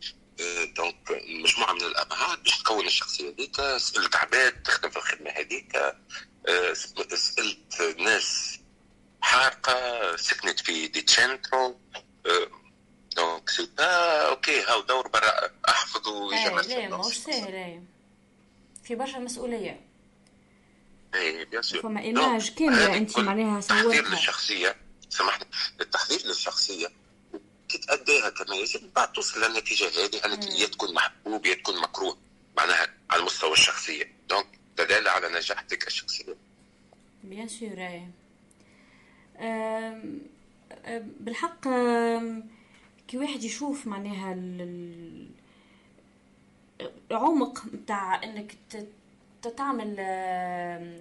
[0.76, 3.56] donc مجموعة من الابعاد باش تكون الشخصية هذيك.
[3.76, 5.94] سألت عباد تخدم في الخدمة هذيك.
[7.14, 8.58] سألت ناس
[9.20, 11.80] حارقة سكنت في des centro.
[13.16, 17.82] donc c'est pas OK هاو دور برا أحفظ ويجمع لا ماهوش ساهل
[18.84, 19.89] في برشا مسؤوليه
[21.14, 24.76] اي bien sûr فما image كامله انت معناها سويتها التحضير للشخصية
[25.08, 25.46] سامحني
[25.80, 26.86] التحضير للشخصية
[27.68, 32.18] كي تأديها كما يجب بعد توصل للنتيجة هذه انك يا تكون محبوب يا تكون مكروه
[32.56, 34.12] معناها على المستوى الشخصية.
[34.28, 34.46] donc
[34.78, 36.36] دلاله على نجاح تلك الشخصيه
[37.24, 38.00] bien sûr
[41.20, 41.60] بالحق
[43.08, 44.34] كي واحد يشوف معناها
[47.10, 48.54] العمق نتاع إنك
[49.48, 49.96] تعمل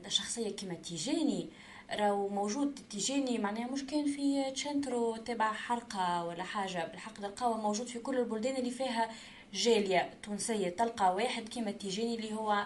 [0.08, 1.50] شخصية كما تيجاني.
[1.92, 6.88] راهو موجود تيجاني معناها مش كان في centro تبع حرقة ولا حاجة.
[6.92, 9.10] بالحق تلقاوه موجود في كل البلدان اللي فيها
[9.54, 10.70] جالية تونسية.
[10.70, 12.66] تلقى واحد كما تيجاني اللي هو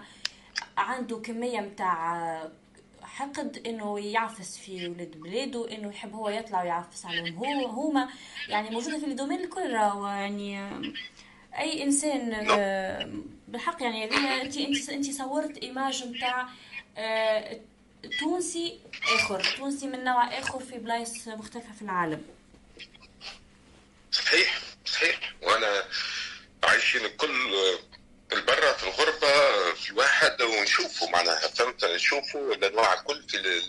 [0.77, 2.51] عنده كمية متاع
[3.01, 8.09] حقد إنه يعفس في ولاد بلاده إنه يحب هو يطلع ويعفس عليهم هو هما.
[8.49, 10.07] يعني موجودة في الدومين الكل راهو.
[10.07, 10.71] يعني
[11.59, 12.47] أي إنسان
[13.53, 14.03] بالحق يعني
[14.41, 16.47] انت أنت أنت صورت image نتاع
[18.19, 18.79] تونسي
[19.15, 22.25] آخر تونسي من نوع آخر في بلايص مختلفة في العالم.
[24.11, 25.33] صحيح صحيح.
[25.41, 25.83] وأنا
[26.63, 27.53] عايشين الكل
[28.33, 33.61] البرة في الغربة في الواحد ونشوفوا معناها فهمت؟ نشوفوا الأنواع الكل في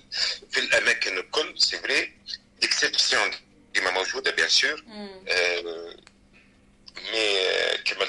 [0.51, 2.13] في الأماكن الكل c'est vrai
[2.61, 3.31] des exceptions
[3.75, 6.04] ديما موجودة bien sûr mais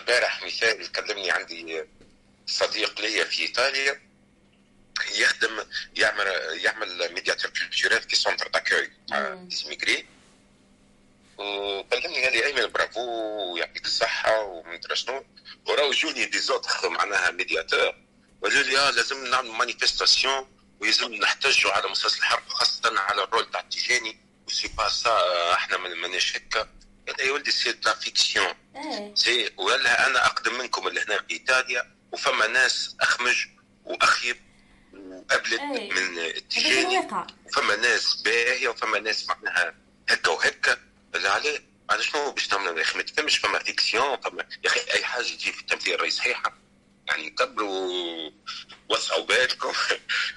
[0.05, 1.83] كما البارح مثال كلمني عندي
[2.47, 4.01] صديق ليا في إيطاليا.
[5.11, 5.65] يخدم
[5.95, 6.27] يعمل
[6.63, 10.05] يعمل médiateur culturel في centre d'accueil تاع des immigrés
[11.37, 13.01] وكلمني قال لي ايمن برافو
[13.53, 15.25] ويعطيك الصحة ومدري شنو.
[15.65, 17.95] وراو جوني des autres معناها médiateurs.
[18.41, 20.47] وقالوا لي آه لازم نعمل manifestation
[20.79, 24.17] ويلزم نحتجوا على مسلسل الحرقة خاصة على ال rôle تاع تيجاني.
[24.47, 26.69] و c'est pas ça إحنا ماناش هكا.
[27.07, 28.53] قال يا ولدي c'est la fiction.
[29.15, 33.45] c'est voilà أنا أقدم منكم اللي هنا في إيطاليا وفما ناس أخمج
[33.83, 34.37] وأخيب
[34.93, 35.89] وقبلت أي.
[35.89, 36.99] من التجاني
[37.45, 39.75] وفما ناس باهية وفما ناس معناها
[40.09, 40.77] هكا وهكا.
[41.15, 41.75] اللي عليه.
[41.89, 45.23] على شنو باش تعملوا يا أخي؟ ما تفهمش فما fiction فما يا أخي أي حاجة
[45.23, 46.53] تجي في التمثيل راهي صحيحة.
[47.07, 48.29] يعني كبروا
[48.89, 49.71] وسعوا بالكم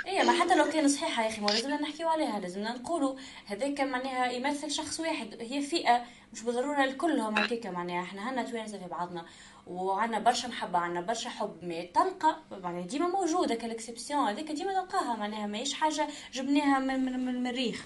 [0.06, 3.80] إيه ما حتى لو كان صحيحة يا أخي ما لازمنا نحكيو عليها لازمنا نقولوا هذاك
[3.80, 8.88] معناها يمثل شخص واحد هي فئة مش بالضرورة الكلهم هكاك معناها إحنا هنا توانسه في
[8.88, 9.26] بعضنا
[9.66, 14.72] وعندنا برشا محبة عندنا برشا حب ما تلقى معناها ديما موجودة كال exception هذيك ديما
[14.72, 17.84] تلقاها معناها ماهيش حاجة جبناها من, من, من المريخ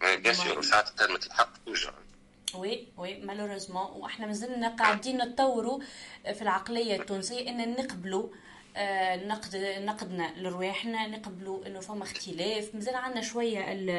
[0.00, 1.90] bien sûr ساعات كلمة الحق توجع
[2.56, 5.80] oui oui malheureusement وإحنا مازلنا قاعدين نتطوروا
[6.32, 8.28] في العقلية التونسية إن نقبلوا
[8.76, 12.74] آه، نقد نقدنا لرواحنا نقبلوا إنه فما اختلاف.
[12.74, 13.90] مازال عندنا شوية ال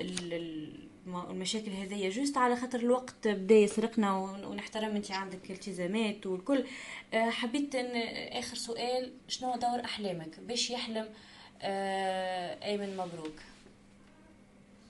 [0.00, 0.88] ال ال-
[1.30, 6.64] المشاكل هذيا juste على خاطر الوقت بدا يسرقنا ون- ونحترم أنت عندك التزامات والكل.
[7.14, 7.96] آه، حبيت إن
[8.38, 11.08] آخر سؤال شنو دور أحلامك؟ باش يحلم
[11.62, 13.34] آه، أيمن مبروك.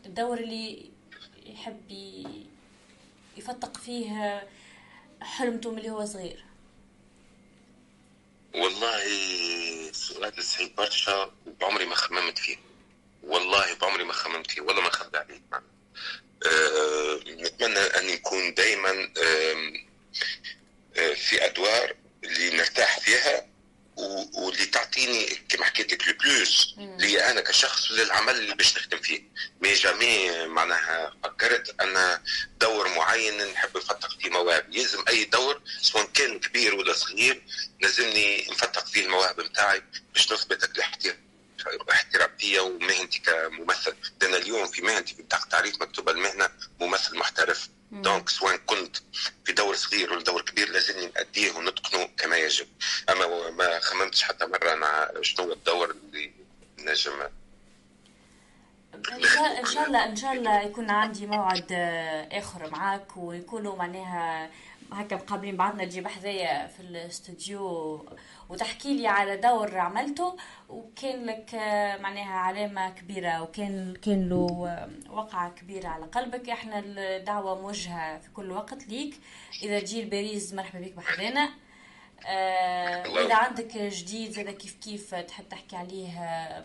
[0.06, 0.90] الدور اللي
[1.46, 1.80] يحب
[3.38, 4.48] يفتق فيه
[5.22, 6.44] حلمته من اللي هو صغير.
[8.54, 9.02] والله
[9.92, 12.56] سؤال صعيب برشا وبعمري ما خممت فيه.
[13.22, 15.42] والله بعمري ما خممت فيه والله ما نخبي عليك
[16.46, 19.12] أه نتمنى أن نكون دائما
[21.14, 23.47] في أدوار اللي نرتاح فيها
[23.98, 29.22] واللي تعطيني كما حكيت لك ال plus لي أنا كشخص للعمل اللي باش نخدم فيه.
[29.60, 32.20] mais jamais معناها فكرت أن
[32.60, 34.76] دور معين نحب نفتق فيه مواهب.
[34.76, 37.42] يلزم أي دور سواء كان كبير ولا صغير
[37.80, 39.82] لازمني نفتق فيه المواهب نتاعي
[40.14, 41.16] باش نثبت الاحترام
[41.90, 43.94] احترافية ومهنتي كممثل.
[44.22, 47.68] لأن اليوم في مهنتي في بطاقه تعريف مكتوبة المهنة ممثل محترف.
[47.92, 48.96] donc سواء كنت
[49.44, 52.66] في دور صغير ولا دور كبير لازمني نأديه ونتقنه كما يجب.
[53.10, 56.32] أما ما خممتش حتى مرة مع شنو هو الدور اللي
[56.78, 57.12] نجم
[59.12, 64.50] إن شاء الله إن شاء الله يكون عندي موعد آه، آخر معاك ويكونوا معناها
[64.92, 68.04] هكا مقابلين بعضنا تجيب حذايا في الاستوديو
[68.48, 70.36] وتحكي لي على دور عملته
[70.68, 76.48] وكان لك آه، معناها علامة كبيرة وكان كان له آه، وقعة كبيرة على قلبك.
[76.48, 79.14] إحنا الدعوة موجهة في كل وقت ليك.
[79.62, 81.50] إذا تجي الباريس مرحبا بك بحذانا.
[82.26, 86.10] آه، وإذا عندك جديد زاد كيف كيف تحب تحكي عليه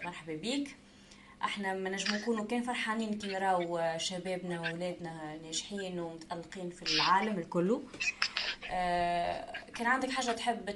[0.06, 0.76] مرحبا بيك
[1.44, 7.84] إحنا ما نجم نكونوا كان فرحانين كي نراو شبابنا واولادنا ناجحين ومتألقين في العالم الكله
[8.72, 10.76] آه، كان عندك حاجة تحب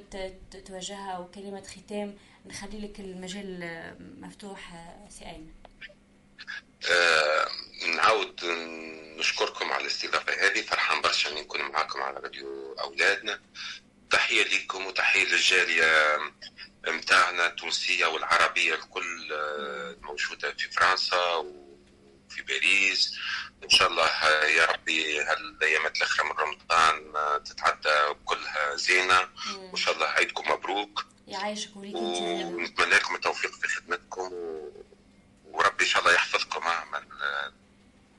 [0.65, 3.81] توجهها وكلمة ختام؟ نخلي لك المجال
[4.21, 5.51] مفتوح آه، سي أيمن
[6.91, 7.47] آه،
[7.95, 8.45] نعاود
[9.19, 10.61] نشكركم على الاستضافة هذه.
[10.61, 13.39] فرحان برشا أني نكون معاكم على راديو أولادنا.
[14.09, 16.17] تحية لكم وتحية للجالية
[16.91, 23.15] متاعنا التونسية والعربية الكل آه، الموجوده في فرنسا وفي باريس.
[23.63, 29.29] إن شاء الله آه، يا ربي هالأيامات الاخرى من رمضان آه، تتعدى كلها زينة.
[29.57, 31.05] وإن شاء الله عيدكم مبروك.
[31.27, 34.31] يعيشك وليك ونتمنى لكم التوفيق في خدمتكم.
[35.45, 37.01] وربي إن شاء الله يحفظكم من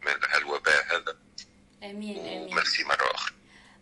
[0.02, 1.16] من هالوباء هذا.
[1.82, 2.52] آمين آمين.
[2.52, 3.37] وميرسي مرة أخرى.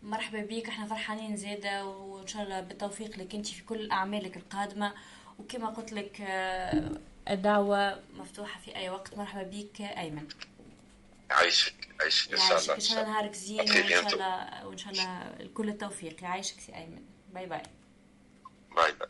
[0.07, 4.93] مرحبا بيك إحنا فرحانين زيادة وان شاء الله بالتوفيق لك انت في كل أعمالك القادمة.
[5.39, 6.91] وكما قلت لك آه،
[7.31, 9.19] الدعوة مفتوحة في أي وقت.
[9.19, 10.29] مرحبا بيك أيمن.
[11.31, 14.13] عايشك عايشك إن شاء الله إن شاء الله نهارك زين وإن شاء.
[14.13, 16.23] الله وإن شاء الله كل التوفيق.
[16.23, 17.03] يعيشك سي أيمن.
[17.35, 17.63] bye bye.
[18.77, 19.09] bye bye.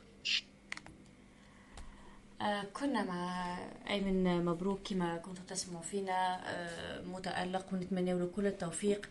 [2.73, 3.59] كنا مع
[3.91, 6.41] أيمن مبروك كما كنتوا تسمعوا فينا.
[6.51, 9.09] آه متألق ونتمنى له كل التوفيق.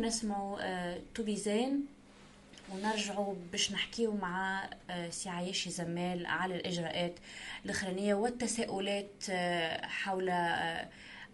[0.00, 1.86] نسمعوا آه توبيزين
[2.72, 7.14] ونرجعوا باش نحكيو مع آه سي عياشي زمال على الإجراءات
[7.64, 10.88] الأخرانية والتساؤلات آه حول آه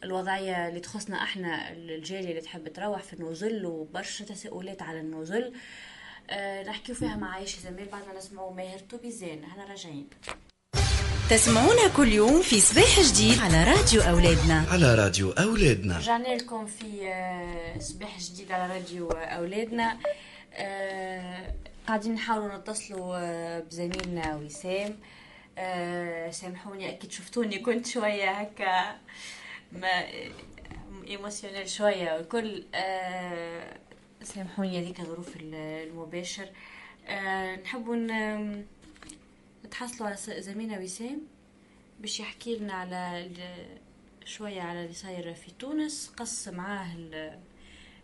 [0.04, 5.52] الوضعية اللي تخصنا إحنا الجالية اللي تحب تروح في النزل وبرشا تساؤلات على النزل.
[6.30, 10.08] آه نحكيو فيها مع عياشي زمال بعد ما نسمعوا ماهر توبيزين إحنا راجعين.
[11.36, 14.66] تسمعونا كل يوم في صباح جديد على راديو أولادنا.
[14.70, 15.98] على راديو أولادنا.
[15.98, 19.98] رجعنا لكم في آه، صباح جديد على راديو آه، أولادنا.
[20.54, 21.54] آه،
[21.88, 24.98] قاعدين نحاولوا نتصلوا آه، بزميلنا وسام.
[25.58, 28.96] آه، سامحوني أكيد شفتوني كنت شوية هكا
[29.72, 30.04] ما
[31.08, 33.76] émotionnelle شوية والكل آه،
[34.22, 35.54] سامحوني هذيك ظروف ال-
[35.88, 36.48] المباشر.
[37.08, 37.96] آه، نحبوا
[39.72, 41.20] نتحصلوا على زميلنا وسام
[42.00, 43.30] باش يحكي لنا على
[44.24, 47.38] شوية على اللي صاير في تونس قص معاه ال-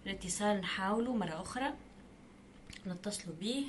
[0.07, 1.75] الاتصال نحاولوا مرة أخرى
[2.87, 3.65] نتصلوا بيه.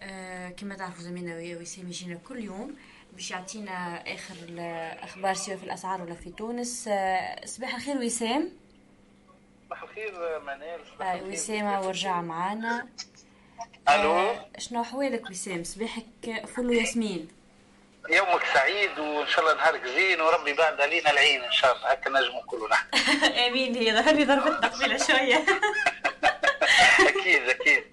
[0.00, 2.76] آه كما تعرفوا زميلنا وسام يجينا كل يوم
[3.12, 6.88] باش يعطينا آخر الأخبار سواء في الأسعار ولا في تونس.
[6.88, 8.50] آه صباح الخير وسام
[9.66, 11.32] صباح الخير منال صباح آه الخير.
[11.32, 12.88] وسام ورجع معانا.
[13.88, 17.28] ألو؟ آه شنو أحوالك وسام صباحك فل وياسمين.
[18.10, 22.10] يومك سعيد وإن شاء الله نهارك زين وربي بعد علينا العين إن شاء الله هكا
[22.10, 25.44] نجموا نحن آمين هي ظهر لي ضربتنا قبيلة شوية.
[27.26, 27.84] أكيد أكيد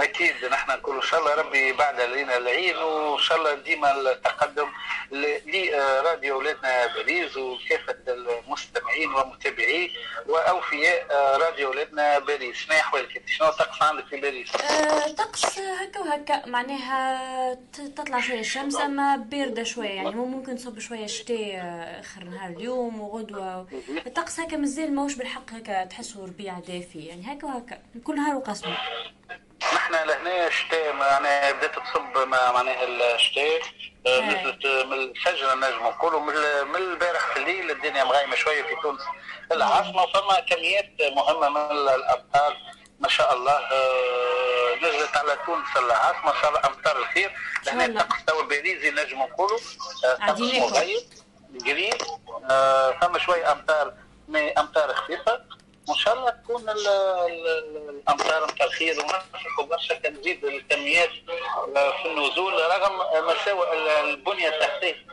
[0.00, 0.44] أكيد.
[0.50, 4.68] نحن نقولوا إن شاء الله ربي بعد علينا العين وإن شاء الله ديما التقدم
[5.12, 9.90] لراديو أولادنا باريس وكافة المستمعين ومتابعيه
[10.28, 11.06] وأوفياء
[11.40, 12.56] راديو ولادنا باريس.
[12.56, 16.46] شنو احوالك انت شنو الطقس عندك في باريس؟ آه، طقس هكا وهكا.
[16.46, 17.54] معناها
[17.96, 23.00] تطلع شوية الشمس أما باردة شوية يعني ممكن تصب شوية شتاء آه، آخر نهار اليوم
[23.00, 23.66] وغدوة.
[24.06, 27.78] الطقس هكا مازال ماهوش بالحق هكا تحسه ربيع دافي يعني هكا وهكا.
[28.04, 28.75] كل نهار وقسمه
[29.74, 33.60] نحن لهنا الشتاء معناها بدات تصب مع- معناها الشتاء
[34.06, 34.20] آه، إيه.
[34.22, 36.20] نزلت من الفجر نجم نقولوا
[36.64, 39.00] من البارح في الليل الدنيا مغيمه شوية في تونس
[39.52, 42.56] العاصمة وفما كميات مهمة من الامطار
[43.00, 47.32] ما شاء الله آه، نزلت على تونس العاصمة صار امطار الخير
[47.66, 48.00] لهنا الله.
[48.00, 49.58] الطقس توا باريزي نجم نقولوا
[50.26, 50.40] طقس.
[50.40, 50.64] مغيم
[51.66, 51.94] قريب
[52.50, 53.94] آه، فما شوية امطار
[54.58, 55.40] امطار خفيفة
[55.88, 61.10] وان شاء الله تكون ال- ال- الأمطار امطار خير وننصحوا برشا تنزيد الكميات
[61.76, 65.06] آه، في النزول رغم مساوئ ال- البنية التحتية.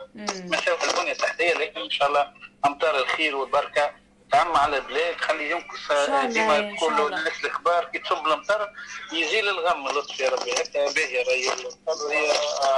[0.44, 2.32] مساوئ البنية التحتية لكن إن شاء الله
[2.66, 3.90] أمطار الخير والبركة
[4.34, 7.06] تعم على البلاد خلي ينقص إن شاء الله، ديما الله.
[7.06, 8.68] الناس الاخبار كي تصب المطر
[9.12, 10.52] يزيل الغم لطف يا ربي.
[10.52, 11.50] هكا باهيه راهي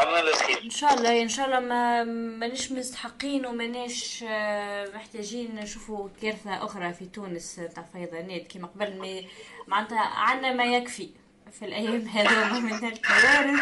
[0.01, 0.63] عنا للخير.
[0.65, 2.05] إن شاء الله إن شاء الله ما
[2.41, 8.53] مانيش مستحقين ومانيش آه، محتاجين نشوفوا كارثة أخرى في تونس تاع فيضانات.
[8.53, 9.27] كما قبل
[9.67, 11.11] معناتها عنا ما يكفي.
[11.59, 13.61] في الأيام هذوما من الكوارث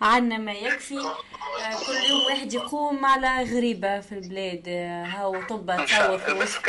[0.00, 0.98] عنا ما يكفي.
[0.98, 5.42] آه، كل يوم واحد يقوم على غريبة في البلاد آه، هاو
[5.86, 6.68] شاء تصور في وسط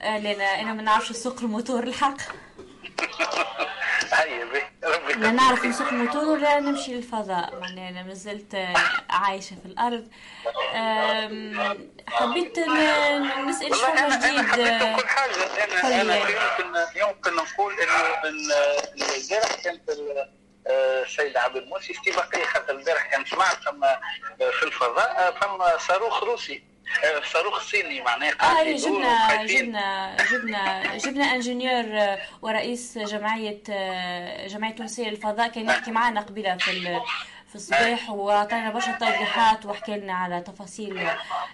[0.00, 2.16] آه، لأن أنا ما نعرفش نسوق الموتور الحق.
[4.12, 4.67] هيا
[5.18, 7.58] لا نعرف نسوق موتور ولا نمشي للفضاء.
[7.60, 8.54] معناها أنا مازلت
[9.10, 10.08] عايشة في الأرض.
[10.74, 14.46] آم، حبيت ن- نسأل والله شوية أنا أنا جديد.
[14.50, 15.32] حبيت آه، كل حاجة.
[15.64, 16.20] أنا أنا لي.
[16.20, 17.94] يمكن يمكن نقول إنه
[19.16, 19.90] البارح كانت
[20.66, 22.44] آه، السيد عبد الموسي استباقية.
[22.44, 24.00] خاطر البارح كان سمعت فما
[24.60, 26.67] في الفضاء فما صاروخ روسي.
[27.32, 29.44] صاروخ صيني معناه آه جبنا.
[29.44, 36.56] جبنا جبنا جبنا انجينيور آه، ورئيس جمعية آه، جمعية تونسية للفضاء كان يحكي معنا قبيلة
[36.56, 37.00] في
[37.48, 40.98] في الصباح وعطانا برشا توضيحات وحكى لنا على تفاصيل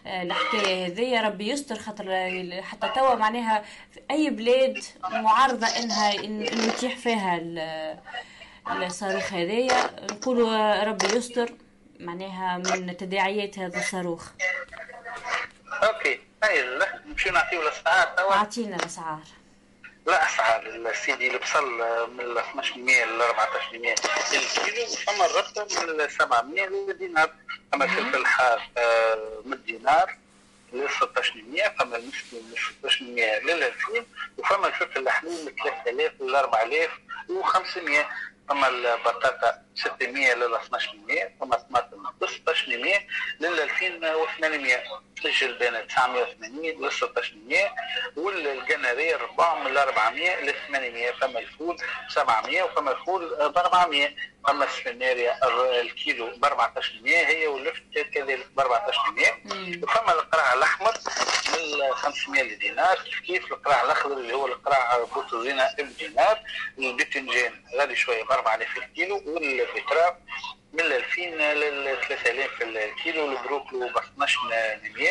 [0.07, 2.07] آه، الحكاية هذيا ربي يستر خاطر
[2.62, 4.78] حتى توا معناها في أي بلاد
[5.11, 7.99] معارضة إنها إن- إنه يتيح فيها ال-
[8.82, 9.91] الصاروخ هذايا.
[10.12, 11.53] نقولوا ربي يستر
[12.01, 14.28] معناها من تداعيات هذا الصاروخ.
[15.83, 16.21] أوكي.
[16.45, 19.21] هيا لا نمشيو نعطيو الأسعار توا؟ أعطينا الأسعار.
[20.07, 21.73] لا أسعار السيدي البصل
[22.12, 23.95] من 1200 ل 1400
[24.33, 25.62] الكيلو فما الربطه
[25.93, 27.31] من 700 لدينار.
[27.73, 30.17] فما الفلفل الحار آه، من دينار
[30.73, 34.07] ل 1600 فما المشكل من 1600 لل 2000
[34.39, 38.09] وفما الفلفل الحليم من 3000 ل 4500
[38.49, 42.99] فما البطاطا 600 لل 1200 فما الطماطم 1600
[43.41, 44.83] لل 2800
[45.25, 47.75] الجلبانه 980 لل 1600
[48.16, 51.77] والقنارير ربع من 400 ل 800 فما الفول
[52.09, 54.09] 700 وفما الفول ب 400
[54.47, 55.39] فما السفناريا
[55.81, 57.83] الكيلو ب 1400 هي واللفت
[58.14, 60.93] كذلك ب 1400 وفما القراع الأحمر
[61.55, 66.39] من 500 لدينار كيف كيف القراع الأخضر اللي هو القراع بوتوزينا بدينار
[66.79, 69.22] البتنجان غالي شوية ب 4000 الكيلو
[69.65, 70.21] والبتراء
[70.73, 71.21] من 2000
[71.55, 75.11] لل 3000 الكيلو البروكلو ب 12100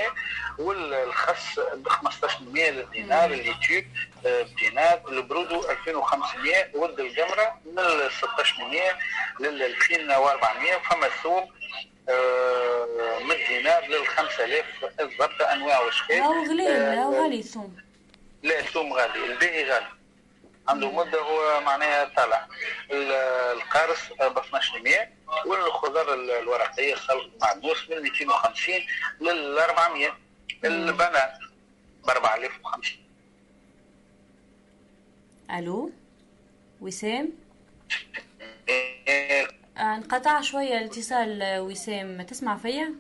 [0.60, 3.84] والخس ب 15100 للدينار ال laitue ب
[4.26, 8.82] آه، بدينار البرودو 2500 ود الجمرة من 1600
[9.40, 11.50] لل 2400 وفما الثوم
[12.10, 14.66] آه، من دينار لل 5000
[14.98, 17.78] بالضبط أنواع واشكال غليل آه، هاو غالي الثوم
[18.44, 19.88] لا الثوم غالي الباقي غالي.
[20.68, 22.48] عنده مده هو معناها طالع.
[22.92, 23.12] ال-
[23.58, 25.08] القارص ب 1200
[25.46, 28.76] والخضر ال- الورقية الخلق معدوس من 250
[29.22, 30.18] لل 400
[30.66, 31.30] البنان
[32.06, 33.00] ب 4050
[35.52, 35.92] ألو؟
[36.82, 37.30] وسام؟
[38.70, 39.48] إيه،
[39.78, 42.96] آه، انقطع شوية الاتصال وسام تسمع فيا؟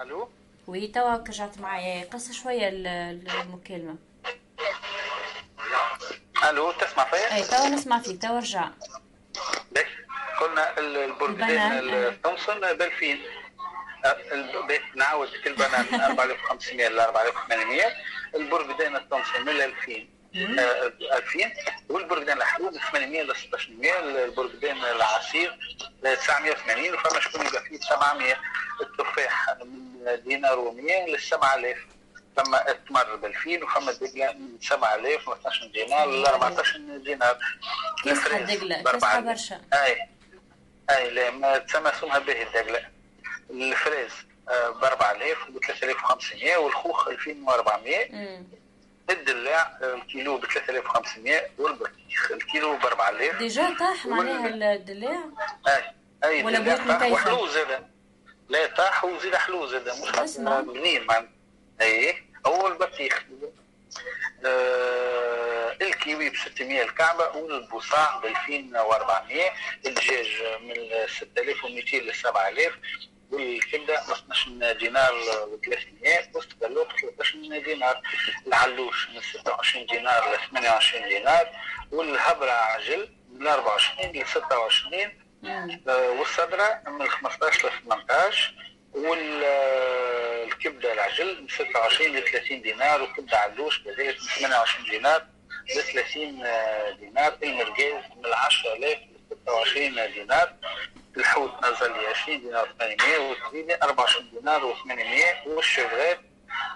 [0.00, 0.28] ألو؟
[0.66, 3.96] وي توا رجعت معايا قص شوية ال- ال- المكالمة.
[6.50, 8.68] ألو تسمع فيا؟ أي توا نسمع فيك توا رجع.
[9.72, 9.86] باهي.
[10.40, 13.18] قلنا ال- البرجدان البنان، التومسون ب 2000
[14.04, 17.84] أه، الب- باهي، نعاود البنان 4500 ل 4800
[18.34, 20.08] البرجدان التومسون من 2000
[20.58, 21.52] آه، 2000
[21.88, 25.58] والبرجدان الحلوب 800 ل 1600 البرجدان العصير
[26.06, 28.36] آه، 980 وفما شكون يبقى فيه 700
[28.80, 31.78] التفاح من دينار و100 لل 7000
[32.36, 37.38] فما التمر ب 2000 وفما الدقله من 7000 و 12 دينار ل 14 دينار
[38.06, 39.24] الدقلة، ب كيسحة 4000.
[39.24, 39.60] برشا.
[39.74, 40.08] أي
[40.90, 42.88] أي لا ما تسمى سمها به الدقله
[43.50, 44.12] ال fraise
[44.80, 48.46] ب 4000 و 3500 والخوخ 2400 مم.
[49.10, 55.24] الدلاع الكيلو ب 3500 والبطيخ الكيلو ب 4000 déjà طاح معناها الدلاع
[55.68, 55.82] أي
[56.24, 57.88] أي ولا مكيفة؟ وحلو زاد
[58.48, 60.36] لا طاح وزيد حلو زاد مش.
[60.38, 61.24] منين مع
[61.84, 63.24] اي هو البطيخ
[64.46, 69.50] آه الكيوي ب 600 الكعبة والبصاع ب 2400
[69.86, 70.74] الدجاج من
[71.06, 72.72] 6200 ل 7000
[73.30, 78.02] والكبدة ب 12 دينار و 300 والسكالوب 13 دينار
[78.46, 81.48] العلوش من 26 دينار ل 28 دينار
[81.92, 85.12] والهبرة عجل من 24 ل 26
[85.42, 85.80] مم.
[85.88, 88.54] آه، والصدرة من 15 ل 18
[88.94, 95.22] والكبدة العجل من 26 ل 30 دينار وكبدة علوش كذلك من 28 دينار
[95.76, 97.36] ل 30 آه، دينار.
[97.42, 100.54] المرقاز من 10000 ل 26 دينار.
[101.16, 106.20] الحوت نزل ل 20 دينار 800 والكريمة 24 دينار و800 والشبغات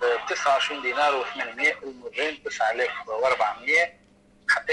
[0.03, 3.99] آه، 29 دينار و800 المرين 9400
[4.51, 4.73] حتى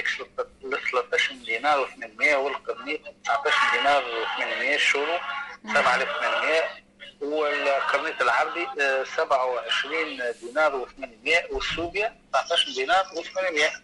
[0.63, 5.17] ل 13 دينار و800 والقرنيط 19 دينار و800 الشورو
[5.73, 6.84] 7800
[7.21, 13.79] والقرنيط العربي آه، 27 دينار و800 والسوبيا 19 دينار و800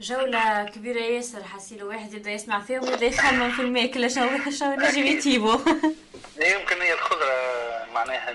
[0.00, 5.06] جولة كبيرة ياسر حسيلو واحد يبدأ يسمع فيهم ويبدأ يخمم في الماكلة شو شو نجم
[5.06, 5.52] يتيبو
[6.40, 7.34] يمكن هي الخضرة
[7.94, 8.30] معناها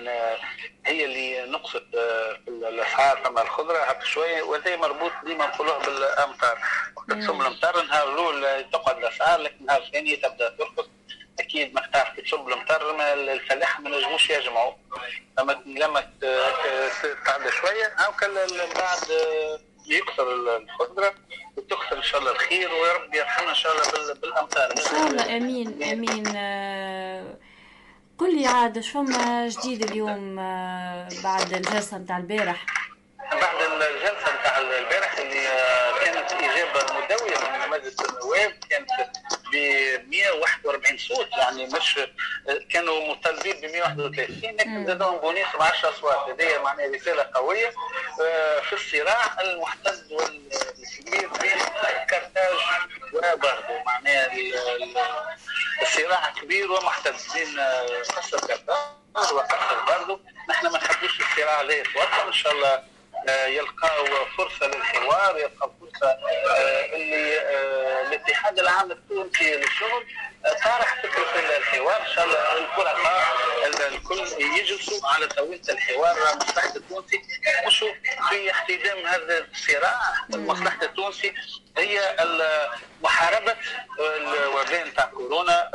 [0.86, 6.58] هي اللي نقصت آه، في الأسعار فما الخضرة هكا شوية وهذا مربوط ديما نقولوها بالأمطار.
[6.96, 10.88] وقت تصب الأمطار النهار الأول تقعد الأسعار لكن النهار الثاني تبدأ ترقص.
[11.40, 14.72] أكيد ما تعرف تصب الأمطار ما الفلاح ما نجموش يجمعوا.
[15.38, 16.00] لما لما
[17.24, 18.26] تعدى شوية هاكا
[18.74, 21.14] بعد آه، يكثر الخضرة
[21.56, 24.70] وتكثر إن شاء الله الخير ويا رب يرحمنا إن شاء الله بال- بالأمطار.
[24.70, 27.36] إن شاء الله آمين آمين آه،
[28.18, 32.66] قل لي عاد شو فما جديد اليوم آه، بعد الجلسة نتاع البارح؟
[33.32, 35.48] بعد الجلسة نتاع البارح اللي
[36.04, 38.90] كانت إجابة مدويه من مجلس النواب كانت
[39.52, 39.56] ب
[40.10, 42.00] 141 صوت يعني مش
[42.72, 47.72] كانوا مطالبين ب 131 لكن زادوهم بونيس ب 10 اصوات هذه معناها رسالة قوية
[48.22, 51.58] آه، في الصراع المحتد والكبير بين
[52.10, 52.54] كرتاج
[53.12, 53.84] وباردو.
[53.86, 54.96] معناها ال- ال-
[55.82, 58.76] الصراع كبير ومحتد بين آه، قصر كرتاج
[59.32, 60.20] وقصر باردو.
[60.50, 62.82] نحن ما نحبوش الصراع هذا يتوطن إن شاء الله
[63.28, 64.04] يلقاو
[64.38, 69.90] فرصة للحوار يلقاو فرصة آه، اللي آه، الاتحاد العام التونسي للشغل.
[70.02, 73.36] آه، طرح فكرة الحوار إن شاء الله الفرقاء
[73.66, 77.22] ال- الكل يجلسوا على طاولة الحوار مصلحه التونسي
[77.66, 77.84] مش
[78.30, 81.34] في احتدام هذا الصراع مصلحه التونسي
[81.78, 82.16] هي
[83.02, 83.56] محاربه
[84.00, 85.70] الوباء نتاع كورونا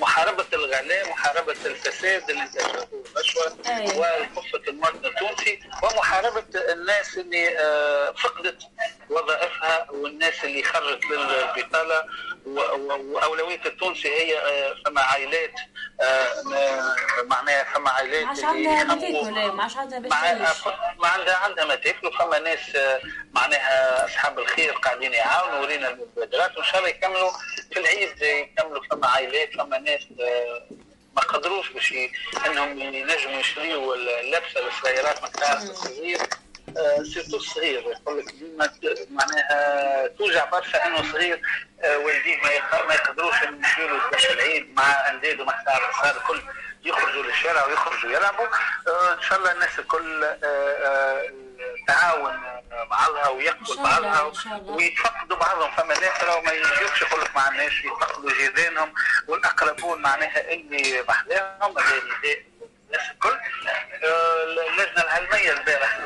[0.00, 2.86] محاربة الغلاء محاربة الفساد اللي انتشر
[3.16, 4.20] الرشوه أيوة.
[4.36, 8.62] وكفه المواطن التونسي ومحاربة الناس اللي آه، فقدت
[9.10, 12.04] وظائفها والناس اللي خرجت للبطالة
[12.46, 13.18] و- و-
[13.90, 15.52] التونسي هي آه، فما عائلات
[16.00, 19.12] آه، ما- معناها فما عائلات ما عندها ما تاكل
[20.08, 20.54] ما عندها
[20.98, 23.00] ما عندها عندها ما تاكلوا فما ناس آه،
[23.32, 27.30] معناها أصحاب الخير قاعدين يعاونوا ورينا المبادرات وإن شاء الله يكملوا
[27.72, 30.62] في العيد يكملوا فما عائلات فما ناس آه،
[31.16, 31.94] ما قدروش باش
[32.46, 36.20] إنهم ينجموا يشريوا اللبسة للصغيرات مقدار الصغير.
[36.20, 36.28] آه،
[37.14, 38.70] سيرتو الصغير يقول لك ديما
[39.10, 41.40] معناها توجع برشا إنه صغير
[41.84, 46.42] آه، والديه ما ما يقدروش يشيلوا باش العيد مع أنداد ومقدار الصغار الكل
[46.84, 48.46] يخرجوا للشارع ويخرجوا يلعبوا.
[48.88, 51.22] آه، إن شاء الله الناس الكل آه، آه،
[51.88, 52.32] تعاون
[52.72, 54.32] آه، بعضها ويقبل بعضها.
[54.62, 55.70] ويتفقدوا بعضهم.
[55.76, 58.94] فما ناس راهو ما يجوش يقول لك مع الناس يتفقدوا جيرانهم
[59.28, 62.49] والأقربون معناها اللي بحذاهم نداء
[62.90, 63.38] الناس الكل
[64.04, 65.98] آه، اللجنة العلمية البارح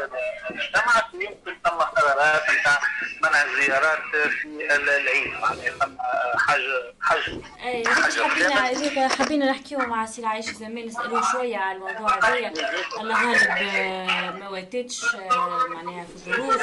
[0.51, 2.79] اجتمعت ويمكن تم قرارات نتاع
[3.23, 3.99] منع الزيارات
[4.43, 5.35] في العيد
[5.81, 5.97] ثم
[6.39, 8.55] حاجة اي حاجة حبينا.
[8.71, 12.53] هذيك حبينا نحكيو مع سي عايشه زمان نسالوه شوية على الموضوع هذايا
[13.01, 16.63] الله غالب آه، ما واتتش آه، معناها في الظروف.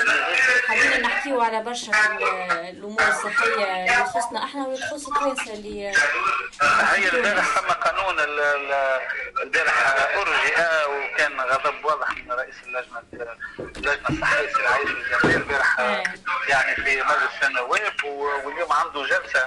[0.68, 1.92] حبينا نحكيو على برشا
[2.70, 9.00] الأمور الصحية اللي تخصنا أحنا واللي تخص التوانسه اللي هي البارح تم قانون ال- ال-
[9.44, 13.04] البارح ارجئ وكان غضب واضح من رئيس اللجنة
[13.60, 16.04] اللجنة الصحية سي عايش الجميل البارح آه.
[16.50, 19.46] يعني في مجلس النواب واليوم عنده جلسة.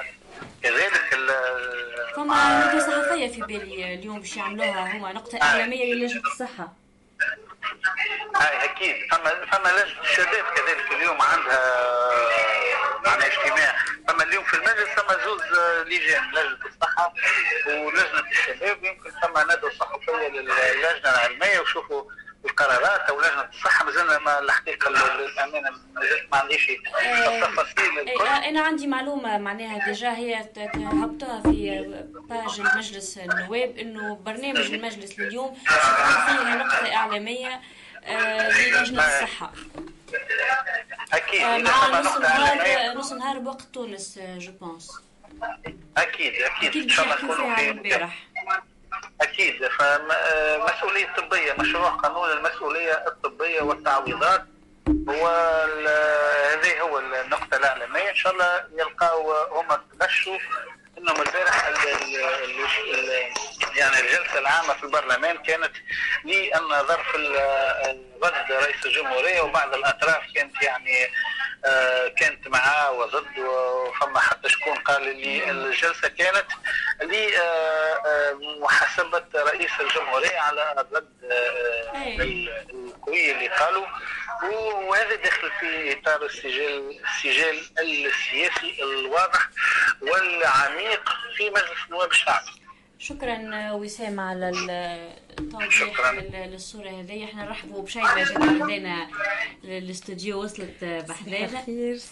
[0.64, 6.72] كذلك ال- فما ندوة صحفية في بالي اليوم باش يعملوها هما نقطة إعلامية للجنه الصحة.
[8.36, 8.96] هاي أكيد.
[9.10, 11.86] فما فما لجنة الشباب كذلك اليوم عندها
[13.04, 13.76] معناها اجتماع.
[14.08, 14.88] فما اليوم في المجلس
[15.24, 17.12] زوز آه، لجان لجنة الصحة
[17.66, 18.84] ولجنة الشباب.
[18.84, 22.02] يمكن ثم ندوه صحفية للجنة العلمية وشوفوا
[22.45, 25.70] القرارات أو لجنه الصحه مازلنا ما الحقيقة للامانه
[26.32, 28.26] ما عنديش التفاصيل الكل.
[28.26, 31.84] أنا عندي معلومة معناها déjà هي هبطوها في
[32.28, 37.61] page المجلس النواب إنه برنامج المجلس لليوم فيه نقطة إعلامية
[38.05, 39.53] آه، للجنة الصحة.
[41.12, 41.40] أكيد.
[41.40, 44.92] آه، مع نص نهار نص نهار بوقت تونس جو بونس
[45.97, 46.82] أكيد أكيد.
[46.82, 48.26] إن شاء الله نكونوا في البارح.
[49.20, 54.45] أكيد فمسؤولية طبية مشروع قانون المسؤولية الطبية والتعويضات
[55.09, 55.26] هو
[56.53, 58.11] هذه هو النقطة الأعلامية.
[58.11, 59.68] إن شاء الله يلقاو هم
[60.01, 60.38] تغشوا
[61.05, 63.32] انهم البارح ال- ال- ال- ال-
[63.76, 65.72] يعني الجلسة العامة في البرلمان كانت
[66.24, 71.09] للنظر في ال- رد رئيس الجمهورية وبعض الأطراف كانت يعني
[71.66, 76.46] آه، كانت معاه وضد وفما حتى شكون قال لي الجلسة كانت
[78.40, 82.22] لمحاسبه رئيس الجمهورية على الرد آه،.
[82.22, 83.86] ال- القوي اللي قالوا
[84.42, 89.48] وهذا داخل في إطار السجال السجال السياسي الواضح
[90.00, 90.93] والعميق
[91.36, 92.42] في مجلس نواب الشعب.
[92.99, 96.12] شكرا وسام على التوضيح شكراً.
[96.12, 99.09] لل- للصورة هذه إحنا نرحبوا بشيماء جات بحذانا
[99.64, 101.64] للاستوديو وصلت بحذانا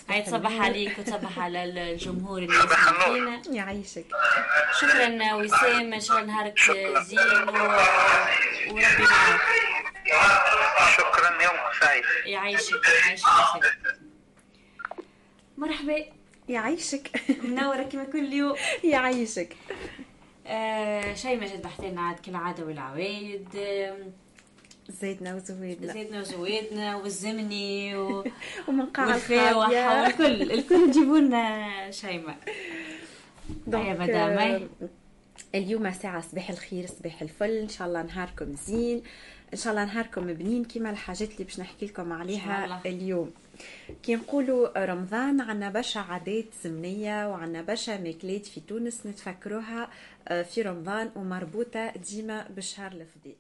[0.09, 3.05] هاي تصبح عليك وتصبح على الجمهور اللي صباح.
[3.05, 4.07] فينا يعيشك
[4.81, 6.59] شكرا وسام إن شاء الله نهارك.
[7.03, 7.19] زين.
[8.71, 9.41] وربي معك
[10.97, 12.05] شكرا يومك سعيد.
[12.25, 13.27] يعيشك يعيشك
[15.59, 16.05] مرحبا
[16.53, 17.11] يعيشك.
[17.45, 18.55] منورة كما كل يوم.
[18.93, 19.57] يعيشك.
[20.47, 23.49] آه شيماء جات بحثنا عاد كالعادة والعوايد
[24.89, 25.93] زيدنا وزويدنا.
[25.93, 28.25] زيدنا وزويدنا والزمني و...
[28.69, 30.53] ومن قاع والفاوح الخالية والكل.
[30.53, 32.37] الكل يجيبوا لنا شيماء
[33.75, 34.69] هيا مدامي.
[35.55, 37.51] اليوم ساعة صباح الخير صباح الفل.
[37.57, 39.03] إن شاء الله نهاركم زين.
[39.53, 42.65] إن شاء الله نهاركم بنين كيما الحاجات اللي باش نحكي لكم عليها.
[42.87, 43.31] اليوم.
[44.03, 49.89] كي نقولوا رمضان عنا برشا عادات زمنية وعنا برشا ماكلات في تونس نتفكروها
[50.29, 53.37] آه، في رمضان ومربوطة ديما بالشهر الفضيل.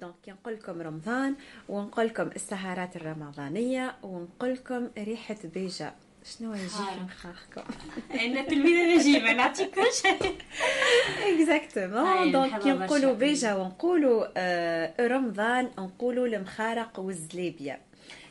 [0.00, 1.34] donc كي نقول لكم رمضان
[1.68, 5.92] ونقول لكم السهرات الرمضانية ونقول لكم ريحة بيجا
[6.24, 6.90] شنو يجي خارق.
[6.92, 7.62] في مخاخكم
[8.20, 10.34] أنا تلميذة نجيبة نعطيك كل شيء.
[11.22, 12.72] exactement donc كي.
[12.72, 17.78] نقولوا بيجا ونقولوا آه رمضان نقولوا المخارق والزلابيه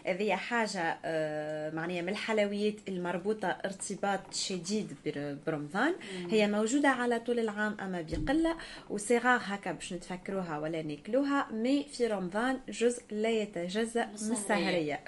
[0.10, 5.96] هذه حاجة آه، معناها من الحلويات المربوطة ارتباط شديد بر- برمضان.
[6.30, 8.56] هي موجودة على طول العام أما بقلة
[8.90, 15.00] وصغار هكا باش نتفكروها ولا ناكلوها mais في رمضان جزء لا يتجزأ من السهرية.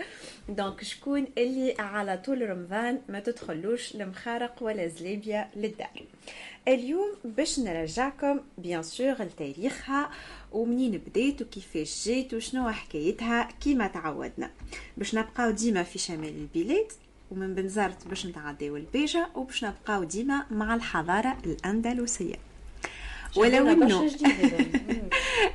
[0.50, 5.90] donc شكون اللي على طول رمضان ما تدخلوش المخارق ولا زلابية للدار.
[6.68, 10.10] اليوم باش نرجعكم bien sûr لتاريخها
[10.52, 14.50] ومنين بدات وكيفاش جات وشنو حكايتها كيما تعودنا.
[14.98, 16.92] باش نبقاو ديما في شمال البلاد
[17.32, 22.36] ومن بنزرت باش نتعداو البيجة وباش نبقاو ديما مع الحضارة الأندلسية.
[23.38, 24.12] ولو إنه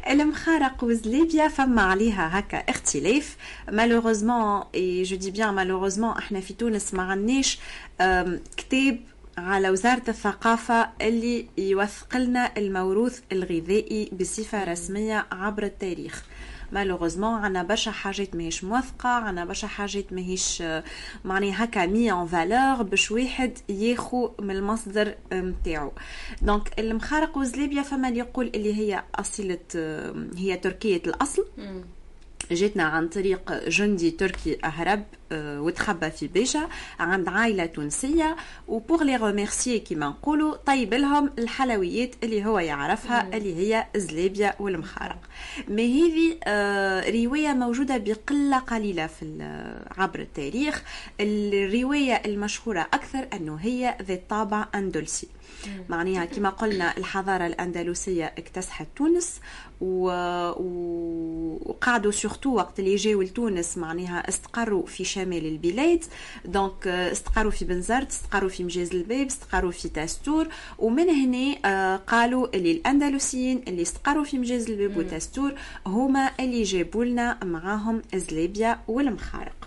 [0.10, 3.36] المخارق وزليبيا فما عليها هكا اختلاف.
[3.72, 7.58] malheureusement et je dis bien malheureusement إحنا في تونس ما عندناش
[8.56, 9.00] كتاب
[9.38, 16.24] على وزارة الثقافة اللي يوثق لنا الموروث الغذائي بصفة رسمية عبر التاريخ.
[16.72, 20.62] malheureusement عنا برشا حاجات ماهيش موثقة عنا برشا حاجات ماهيش
[21.24, 25.92] معني هكا mise en valeur باش واحد ياخو من المصدر نتاعو
[26.42, 29.58] donc المخارق وزلابيا فما اللي يقول اللي هي أصيلة
[30.36, 31.46] هي تركية الأصل.
[32.50, 36.68] جاتنا عن طريق جندي تركي أهرب آه، وتخبى في بيجا
[37.00, 38.36] عند عائلة تونسية.
[38.68, 44.54] و pour les remercier كيما نقولوا طيب لهم الحلويات اللي هو يعرفها اللي هي الزلابية
[44.60, 45.18] والمخارق.
[45.68, 49.26] ما هذه آه، رواية موجودة بقلة قليلة في
[49.98, 50.82] عبر التاريخ.
[51.20, 55.28] الرواية المشهورة أكثر أنه هي ذات طابع أندلسي
[55.88, 59.40] معناها كما قلنا الحضارة الأندلسية اكتسحت تونس.
[61.66, 66.04] وقعدوا surtout وقت اللي جاوا لتونس معناها استقروا في شمال البلاد.
[66.44, 70.48] donc آه، استقروا في بنزرت استقروا في مجاز الباب استقروا في تاستور.
[70.78, 75.54] ومن هنا آه، قالوا اللي الأندلسيين اللي استقروا في مجاز الباب وتاستور
[75.86, 79.65] هما اللي جابوا لنا معاهم الزلابية والمخارق.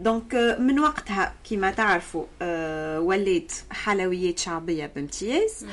[0.00, 5.66] donc آه، من وقتها كما تعرفوا آه، ولات حلويات شعبية بامتياز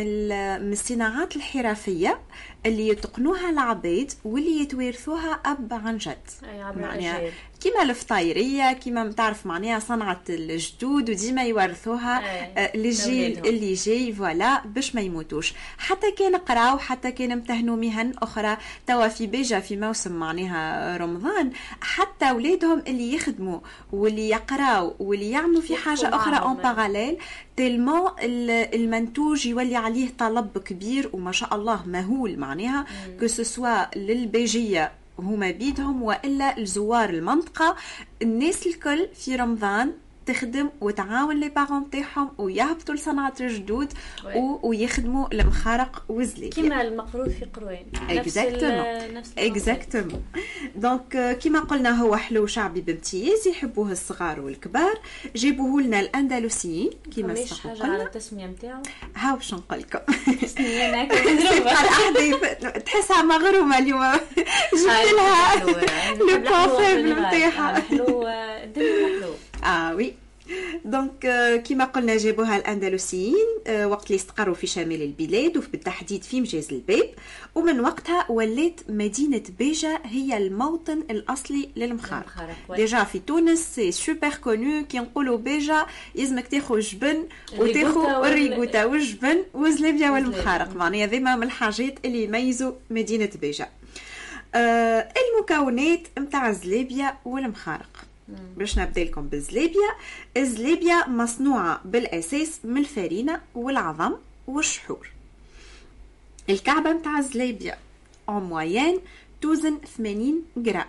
[0.00, 2.20] ال- من الصناعات الحرفية
[2.66, 6.16] اللي يتقنوها العباد واللي يتوارثوها أب عن جد
[6.82, 7.30] معناها.
[7.60, 12.20] كيما الفطايرية كيما ما تعرف معناها صنعة الجدود وديما يورثوها.
[12.58, 13.54] آه، للجيل لأولادهم.
[13.54, 18.56] اللي جاي voilà باش ما يموتوش حتى كان قراو حتى كان امتهنوا مهن أخرى
[18.86, 21.50] توا في بيجا في موسم معناها رمضان
[21.80, 23.60] حتى أولادهم اللي يخدموا
[23.92, 26.36] واللي يقراو واللي يعملوا في حاجة أخرى.
[26.36, 27.18] en parallèle
[27.56, 32.86] tellement المنتوج يولي عليه طلب كبير وما شاء الله مهول معناها
[33.20, 37.76] que ce soit للبيجية هما بيدهم وإلا الزوار المنطقة.
[38.22, 39.92] الناس الكل في رمضان
[40.26, 43.92] تخدم وتعاون les parents تاعهم ويهبطوا لصنعة الجدود.
[44.62, 47.46] ويخدموا المخارق والزليبية كيما المقروض في.
[49.12, 49.38] نفس ال concept.
[49.38, 50.22] exactement
[50.76, 54.98] donc كيما قلنا هو حلو شعبي بامتياز يحبوه الصغار والكبار.
[55.36, 58.82] جيبوه لنا الاندلسيين فماش سبق حاجة على قلنا التسمية نتاعو
[59.16, 59.98] هاو باش نقول لكم
[62.86, 64.12] تحسها مغرومة اليوم.
[64.72, 65.64] جبت لها
[66.18, 67.80] le coiffeur نتاعها.
[67.80, 69.34] حلو الدنيا حلو
[69.64, 70.14] آه oui
[70.84, 71.26] donc
[71.68, 73.46] كما قلنا جابوها الاندلسيين
[73.84, 77.10] وقت اللي استقروا في شمال البلاد وبالتحديد في مجاز الباب
[77.54, 82.26] ومن وقتها ولات مدينه بيجا هي الموطن الاصلي للمخارق.
[82.76, 87.24] déjà في تونس c'est super connu كي نقولوا بيجا يلزمك تاخذ جبن
[87.58, 90.76] وتاخذ الريغوتا والجبن والزلابيه والمخارق.
[90.76, 93.68] معناها هذيما من الحاجات اللي يميزوا مدينه بيجا
[94.54, 98.05] المكونات متاع الزلابيه والمخارق
[98.56, 99.96] باش نبدأ لكم بالزلابيه
[100.36, 104.12] الزلابيه مصنوعة بالأساس من الفرينة والعظم
[104.46, 105.10] والشحور.
[106.50, 107.78] الكعبة متاع الزلابيه
[108.28, 108.98] en moyenne
[109.42, 110.86] توزن 80 جرام.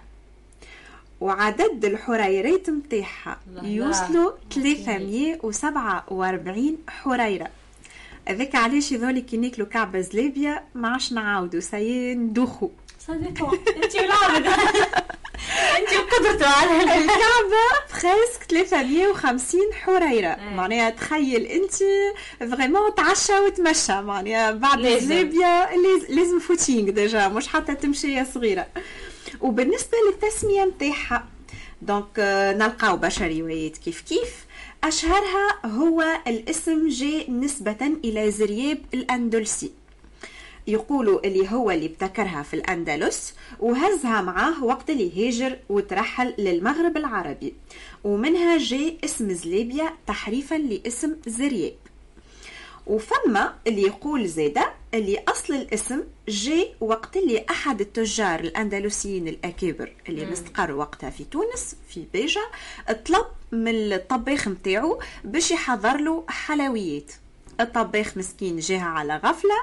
[1.21, 3.65] وعدد الحريرات متاعها الله.
[3.67, 7.47] يوصلوا 347 حريرة.
[8.27, 12.69] هذاك علاش يظهر كي ناكلوا كعبة زلابيه ما عادش نعاودوا sinon ندوخوا
[12.99, 13.95] صديقوا انت
[15.77, 20.27] أنت وقدرته على الكعبة presque 350 حريرة.
[20.27, 20.49] إيه.
[20.55, 21.73] معناها تخيل أنت
[22.51, 24.01] vraiment تعشى وتمشى.
[24.01, 28.67] معناها بعد لاز- لازم footing déjà مش حتى تمشية صغيرة.
[29.41, 31.25] وبالنسبة للتسمية متاعها
[31.81, 34.45] donc آه، نلقاو برشا روايات كيف كيف.
[34.83, 39.71] أشهرها هو الاسم جاء نسبة إلى زرياب الأندلسي.
[40.67, 47.53] يقولوا اللي هو اللي ابتكرها في الأندلس وهزها معاه وقت اللي هاجر وترحل للمغرب العربي.
[48.03, 51.73] ومنها جاء اسم زلابيا تحريفا لاسم زرياب.
[52.87, 60.25] وفما اللي يقول زيدا اللي أصل الاسم جاء وقت اللي أحد التجار الأندلسيين الأكابر اللي
[60.25, 62.41] مستقروا وقتها في تونس في بيجا
[63.05, 67.11] طلب من الطباخ متاعو باش يحضر له حلويات.
[67.59, 69.55] الطباخ مسكين جاها على غفلة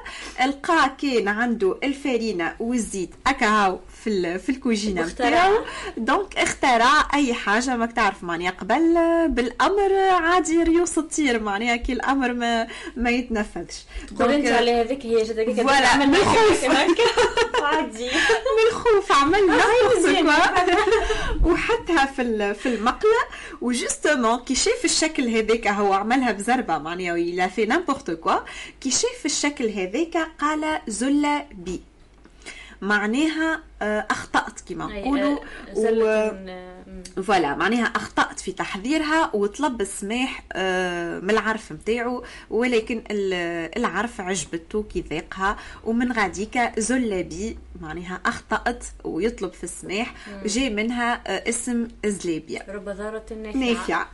[0.46, 5.28] لقى كان عنده الفرينة والزيت أكاهو في في الكوجينة واخترع.
[5.28, 5.54] متاعو.
[5.96, 8.94] donc اخترع أي حاجة ماك تعرف معناها قبل
[9.28, 12.66] بالأمر عادي روس تطير معناها كي الأمر ما
[12.96, 13.84] ما يتنفذش.
[14.20, 16.64] قول أنت على هذيك هي voilà، عملنا من الخوف.
[17.62, 18.04] عادي.
[18.06, 19.58] من الخوف عملنا.
[20.02, 20.26] زين.
[21.44, 23.18] وحطها في في المقلة.
[23.60, 28.34] و justement كي شاف الشكل هذاك هو عملها بزربة معناها ولا في n'importe quoi
[28.80, 31.80] كي شاف الشكل هذاك قال زله بي
[32.82, 35.38] معناها اخطات كما نقولوا
[35.76, 40.42] و- voilà معناها اخطات في تحضيرها وطلب السماح
[41.22, 49.52] من العرف نتاعو ولكن ال- العرف عجبته كي ذاقها ومن غاديكا زلابي معناها اخطات ويطلب
[49.52, 50.14] في السماح
[50.46, 51.12] جاء منها
[51.48, 53.24] اسم زلابيا رب ضارة
[53.54, 54.10] نافعة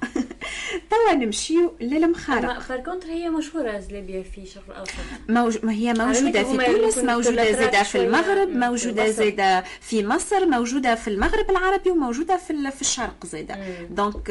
[0.90, 4.92] توا نمشيو للمخارق أما par contre هي مشهورة زلابية في الشرق الأوسط.
[5.28, 5.58] موج...
[5.64, 9.10] ما هي موجودة فكرة في تونس زادة أتراك في المغرب مصر.
[9.10, 13.56] زادة في مصر موجودة في المغرب العربي وموجودة في في الشرق زادة
[13.90, 14.26] donc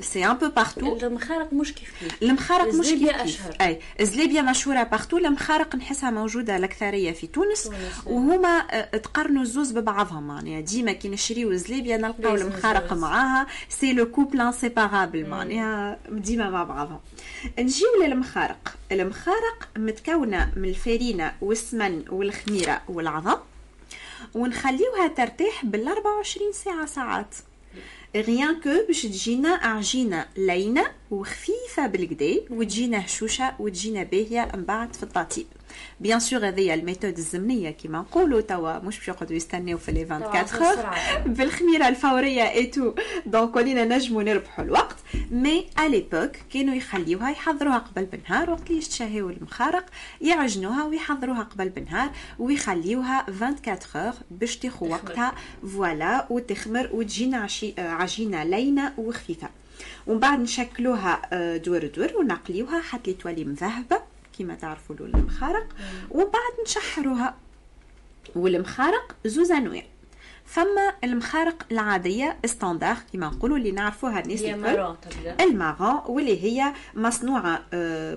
[0.00, 2.22] c'est un peu partout المخارق مش كيف كيف.
[2.22, 3.56] المخارق مش كيف أشهر.
[3.60, 7.70] أي الزلابية مشهورة partout المخارق نحسها موجودة الأكثرية في تونس
[8.06, 10.26] وهما آه، تقارنوا الزوز ببعضهم.
[10.26, 12.92] معناها ديما كي نشريو الزلابية نلقاو المخارق.
[12.92, 13.46] معاها.
[13.68, 17.00] c'est le couple inséparable معناها ديما مع بعضهم.
[17.58, 18.76] نجيو للمخارق.
[18.92, 23.36] المخارق متكونة من الفرينة والسمن والخميرة والعظم
[24.34, 27.34] ونخليوها ترتاح بال 24 ساعة ساعات.
[28.16, 35.02] rien que باش تجينا عجينة لينة وخفيفة بالكدا وتجينا هشوشة وتجينا باهية من بعد في
[35.02, 35.46] التطيب
[36.00, 40.02] bien sûr هذيا ال méthode الزمنية كيما نقولوا توا مش باش يقعدوا يستناو في les
[40.02, 41.18] 24 بسرعة.
[41.26, 42.94] بالخميرة الفورية et tout
[43.26, 44.96] donc ولينا نجموا نربحوا الوقت.
[45.30, 49.84] mais à l'époque كانوا يخليوها يحضروها قبل بنهار وقت اللي يشتهيو المخارق
[50.20, 55.32] يعجنوها ويحضروها قبل بنهار ويخليوها 24 heures باش تاخو وقتها.
[55.72, 57.46] voilà وتخمر وتجينا
[57.78, 59.48] آه، عجينة لينة وخفيفة.
[60.06, 65.66] ومن بعد نشكلوها آه، دور دور ونقليوها حتى تولي مذهبه كما تعرفوا له المخارق
[66.10, 67.34] ومن بعد نشحروها.
[68.36, 69.82] والمخارق زوز انواع.
[70.44, 74.96] فما المخارق العادية standard كما نقولوا اللي نعرفوها الناس الكل.
[75.40, 77.62] ال marron واللي هي مصنوعة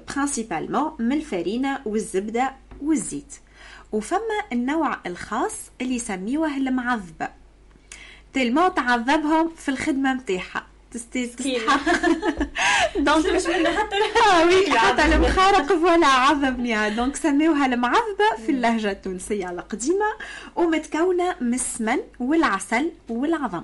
[0.10, 3.36] principalement من الفرينة والزبدة والزيت.
[3.92, 7.30] وفما النوع الخاص اللي يسميوه المعذبة.
[8.34, 10.68] tellement تعذبهم في الخدمة نتاعها
[10.98, 11.36] تستيز
[12.98, 13.96] دونك مش منها حتى
[14.32, 20.06] آه وي حتى المخارق فوالا عذبني دونك سميوها المعذبه في اللهجة التونسية القديمة
[20.56, 23.62] ومتكونة من السمن والعسل والعظم.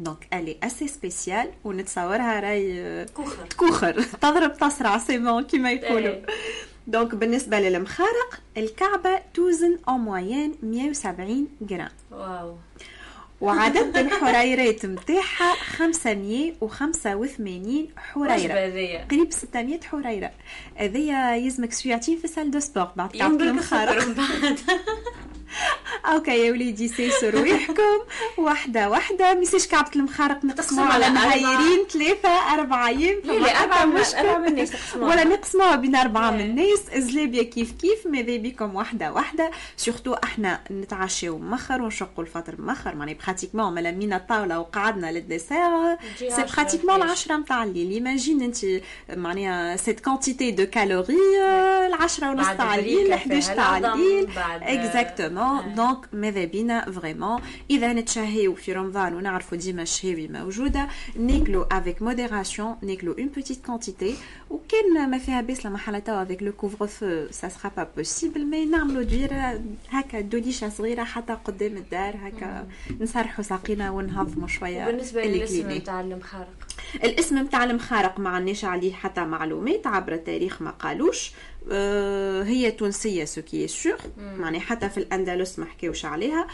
[0.00, 3.46] دونك الي اسي سبيسيال ونتصورها راي كوخر.
[3.56, 4.02] كوخر.
[4.02, 6.08] تضرب تصرع سيمون كما يقولوا.
[6.08, 6.26] إيه.
[6.86, 11.88] دونك بالنسبة للمخارق الكعبة توزن أو موين 170 جرام.
[12.10, 12.56] واو.
[13.42, 18.52] وعدد الحريرات نتاعها 585 حريرة.
[19.10, 20.30] قريب 600 حريرة.
[20.76, 23.62] هذيا يلزمك سويعتين في سال دو سبور بعد كعبة ينبرك
[26.06, 27.98] أوكي يا وليدي سيسوا رواحكم
[28.38, 29.34] واحدة واحدة.
[29.34, 34.72] ميساش كعبة المخارق تقسموا على نهايرين ثلاثة أربعة لا لا أربعة من أربعة من الناس.
[34.96, 36.36] ولا نقسموها بين أربعة إيه.
[36.36, 39.50] من الناس زلابيا كيف كيف؟ ماذا بكم؟ واحدة واحدة.
[39.76, 42.94] سورتو إحنا نتعشاو مخر ونشقوا الفطر مخر.
[42.94, 45.96] معني براتيكمون ملا مينا الطاولة وقعدنا للديسير.
[46.18, 47.04] سي براتيكمون كيش.
[47.04, 47.92] العشرة متاع الليل.
[47.92, 48.56] ايماجين أنت
[49.10, 51.16] معناها cette quantité de calories
[51.86, 54.28] العشرة ونص تاع الليل فيها 11 تاع الليل.
[54.62, 55.74] exactement آه.
[55.74, 57.40] donc ماذا بينا vraiment
[57.70, 64.14] اذا نتشهيو في رمضان ونعرفوا ديما الشهاوي موجوده ناكلو avec modération ناكلو une petite quantité
[64.50, 68.64] وكان ما فيها باس لما حاله توا avec le couvre-feu ça sera pas possible mais
[68.64, 72.66] نعملو دويره هكا دوليشه صغيره حتى قدام الدار هكا
[73.00, 75.70] نسرحوا ساقينا ونهضموا شوية بالنسبة للاسم.
[75.70, 76.68] نتاع المخارق.
[77.04, 81.32] الاسم نتاع المخارق ما عندناش عليه حتى معلومات عبر التاريخ ما قالوش.
[82.44, 83.96] هي تونسية ce qui est sûr
[84.40, 86.46] يعني حتى في الأندلس ما حكاوش عليها.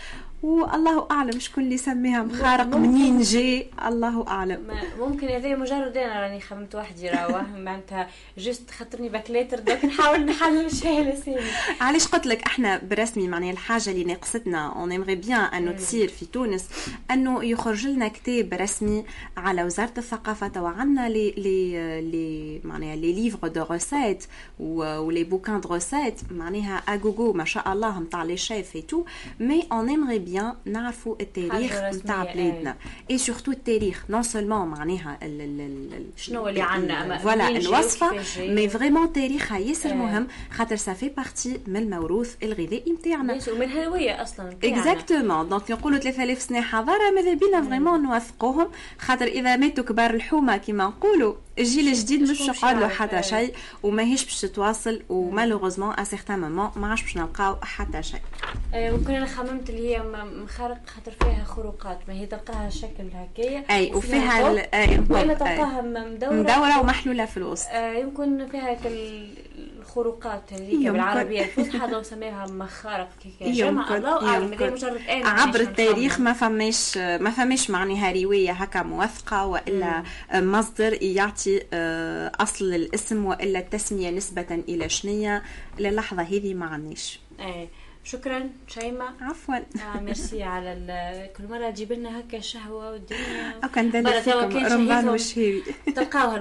[0.42, 2.76] والله أعلم شكون اللي سميها مخارق.
[2.76, 3.66] منين جاي.
[3.86, 4.66] الله أعلم.
[5.00, 10.70] ممكن هذا مجرد أنا راني خممت وحدي راوه معناتها juste خاطرني باكليتر دوك نحاول نحلل
[10.76, 11.40] شيء لساني
[11.80, 16.26] علاش قلت لك إحنا برسمي معناها الحاجة اللي ناقصتنا؟ on aimerait bien أنه تصير في
[16.26, 16.68] تونس
[17.10, 19.04] أنه يخرج لنا كتاب رسمي
[19.36, 24.24] على وزارة الثقافة توا عندنا les les les معناها les livres de recettes
[24.58, 28.82] و les bouquins de recettes معناها à gogo ما شاء الله نتاع les chefs et
[28.82, 29.04] tout
[29.40, 32.76] mais on aimerait bien نعرفوا التاريخ نتاع بلادنا
[33.10, 37.48] et surtout التاريخ non seulement معناها ال- ال- ال- ال- شنو اللي عنا، أما voilà
[37.48, 38.10] الوصفه.
[38.38, 39.94] mais vraiment تاريخها ياسر.
[39.94, 44.56] مهم خاطر ça fait partie من الموروث الغذائي نتاعنا ومن الهويه أصلا.
[44.64, 48.68] exactement donc نقولوا 3000 سنه حضاره ماذا بينا vraiment نوثقوهم
[48.98, 53.22] خاطر اذا ماتوا كبار الحومه كما نقولوا الجيل الجديد مش يقعد له حتى.
[53.22, 58.20] شيء وماهيش باش تتواصل و malheureusement à certains moments ما عادش باش نلقاو حتى شيء
[58.74, 60.02] آه، ممكن أنا خممت اللي هي
[60.44, 64.38] مخارق خاطر فيها خروقات ما هي تلقاها شكل هكايا أي وفيها
[64.74, 65.34] أي ولا.
[65.34, 68.74] تلقاها مدورة مدورة ومحلولة في الوسط آه، يمكن فيها
[69.78, 70.88] الخروقات هذيك.
[70.88, 76.20] بالعربيه الفصحى لو سميها مخارق كيكا جمع يمكن الله اعلم يمكن مجرد أنا عبر التاريخ.
[76.20, 80.02] ما فماش ما فماش معناها روايه هكا موثقه وإلا
[80.34, 85.42] مصدر يعطي آه، أصل الاسم وإلا التسمية نسبة إلى شنية.
[85.78, 87.20] للحظه هذه ما عندناش.
[87.40, 87.68] إيه.
[88.12, 93.90] شكرا شيماء عفوا آه ميرسي على كل مرة تجيب لنا هكا شهوة والدنيا أو كان
[93.90, 95.08] دلت برا توا فيكم رمضان.
[95.08, 95.62] والشهيوي
[95.96, 96.36] تلقاوها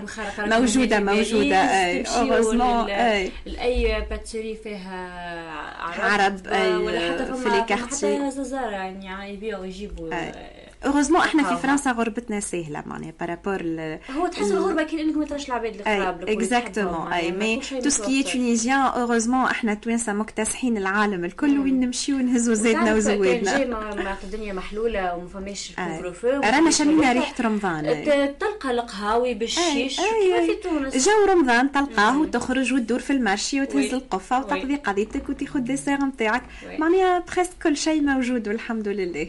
[1.85, 2.03] أي.
[2.03, 3.31] تمشيوا heureusement، لل- أي.
[3.45, 5.09] لأي باتسيري فيها
[5.79, 7.83] عرب, عرب، أي، ولا حتى في les quartiers.
[8.17, 10.09] حتى زازارة يعني يبيعوا يجيبوا
[10.87, 11.61] heureusement إحنا في.
[11.61, 13.61] فرنسا غربتنا سهلة معناها par rapport
[14.17, 18.03] هو تحس الغربة كي انك ما تراش العباد القراب أي exactement أي mais tout ce
[18.03, 24.53] qui est tunisien heureusement إحنا توانسة مكتسحين العالم الكل وين نمشيو نهزوا زيدنا وزوادنا الدنيا
[24.53, 25.73] محلولة وما فماش
[26.23, 28.03] رانا شمينا ريحة رمضان
[28.39, 29.99] تلقى القهاوي بالشيش.
[29.99, 33.93] في تونس؟ جو رمضان تلقاه وتخرج وتدور في ال marché وتهز.
[33.93, 34.75] القفه وتقضي.
[34.75, 36.43] قضيتك وتاخذ dessert نتاعك.
[36.79, 39.27] معناها presque كل شيء موجود والحمد لله.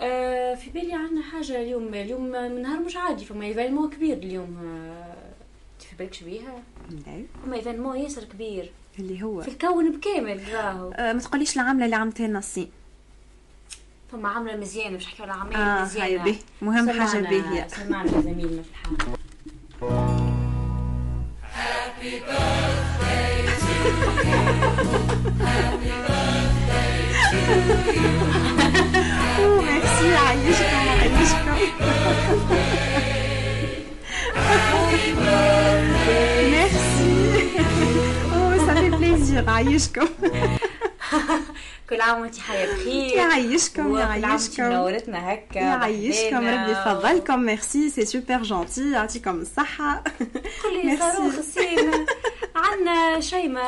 [0.00, 1.94] آه، في بالي عندنا حاجة اليوم.
[1.94, 2.26] اليوم
[2.62, 4.56] نهار مش عادي فما événement كبير اليوم.
[4.64, 5.14] آه،
[5.80, 8.70] في بالكش بيها؟ لا، فما événement ياسر كبير.
[8.98, 10.90] اللي هو؟ في الكون بكامل راهو.
[10.92, 12.70] آه، ما تقوليش العامله اللي عملتها الصين
[14.12, 16.24] فما عامله مزيانة مش حكي على آه هاي مزيانة.
[16.24, 16.38] به.
[16.62, 19.18] مهم حاجة باهيه سمعنا زميلنا في الحلقة
[19.82, 20.30] أوه،
[30.30, 31.52] يعيشك، يعيشك.
[36.50, 37.10] Merci.
[38.32, 40.02] Oh, ça fait plaisir, يعيشك.
[41.90, 43.16] كل عام وانت حياة بخير.
[43.16, 46.36] يعيشكم يعيشكم منورتنا هكا يعيشكم.
[46.48, 47.40] ربي يفضلكم.
[47.40, 48.90] merci c'est super gentil.
[48.92, 50.04] يعطيكم الصحة.
[50.62, 51.02] كل ميرسي.
[51.02, 52.06] صاروخ سيما
[52.56, 53.62] عنا شيمة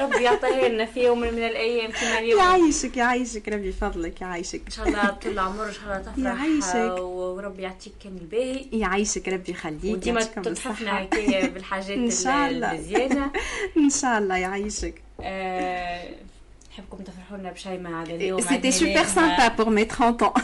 [0.00, 4.70] ربي يعطيها لنا في يوم من الأيام كما اليوم يعيشك يعيشك ربي يفضلك يعيشك إن
[4.70, 6.18] شاء الله طول العمر إن شاء الله تفرح.
[6.44, 6.98] يعيشك.
[7.02, 12.72] وربي يعطيك كامل باهي يعيشك ربي يخليك وديما تتحفنا هكايا بالحاجات إن شاء الله.
[12.72, 13.30] المزيانة
[13.78, 14.94] إن شاء الله يعيشك
[16.78, 19.36] آه، نحبكم تفرحوا لنا بشيمة هذا اليوم C'était عيد super ميلادها.
[19.36, 20.34] sympa pour mes 30 ans.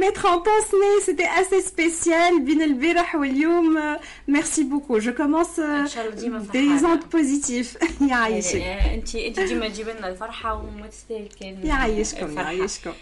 [0.00, 2.40] mes 30 ans, Snay, c'était assez spécial.
[2.44, 3.98] بين البارح واليوم euh,
[4.30, 5.00] merci beaucoup.
[5.00, 6.94] Je commence euh, إن شاء الله ديما des فرحانة.
[6.94, 8.02] ondes positives.
[8.10, 12.52] يعيشك انت انت ديما تجيب لنا الفرحة وما تستاهل كان يعيشكم الفرحة.
[12.52, 12.92] يعيشكم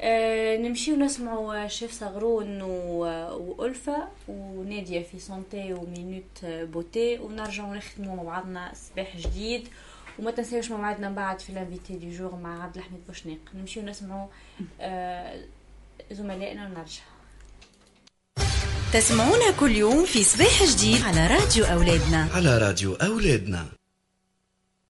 [0.00, 8.16] آه، نمشيو نسمعوا شيف صغرون و- وألفة ونادية في santé و minute beauté ونرجعوا نختموا
[8.16, 9.68] مع بعضنا صباح جديد
[10.18, 13.38] وما تنساوش موعدنا من بعد في l'invité du jour مع عبد الحميد بوشناق.
[13.54, 14.28] نمشيو نسمعوا
[14.80, 15.44] آه،
[16.12, 17.02] زملائنا ونرجع.
[18.92, 22.28] تسمعونا كل يوم في صباح جديد على راديو أولادنا.
[22.34, 23.66] على راديو أولادنا.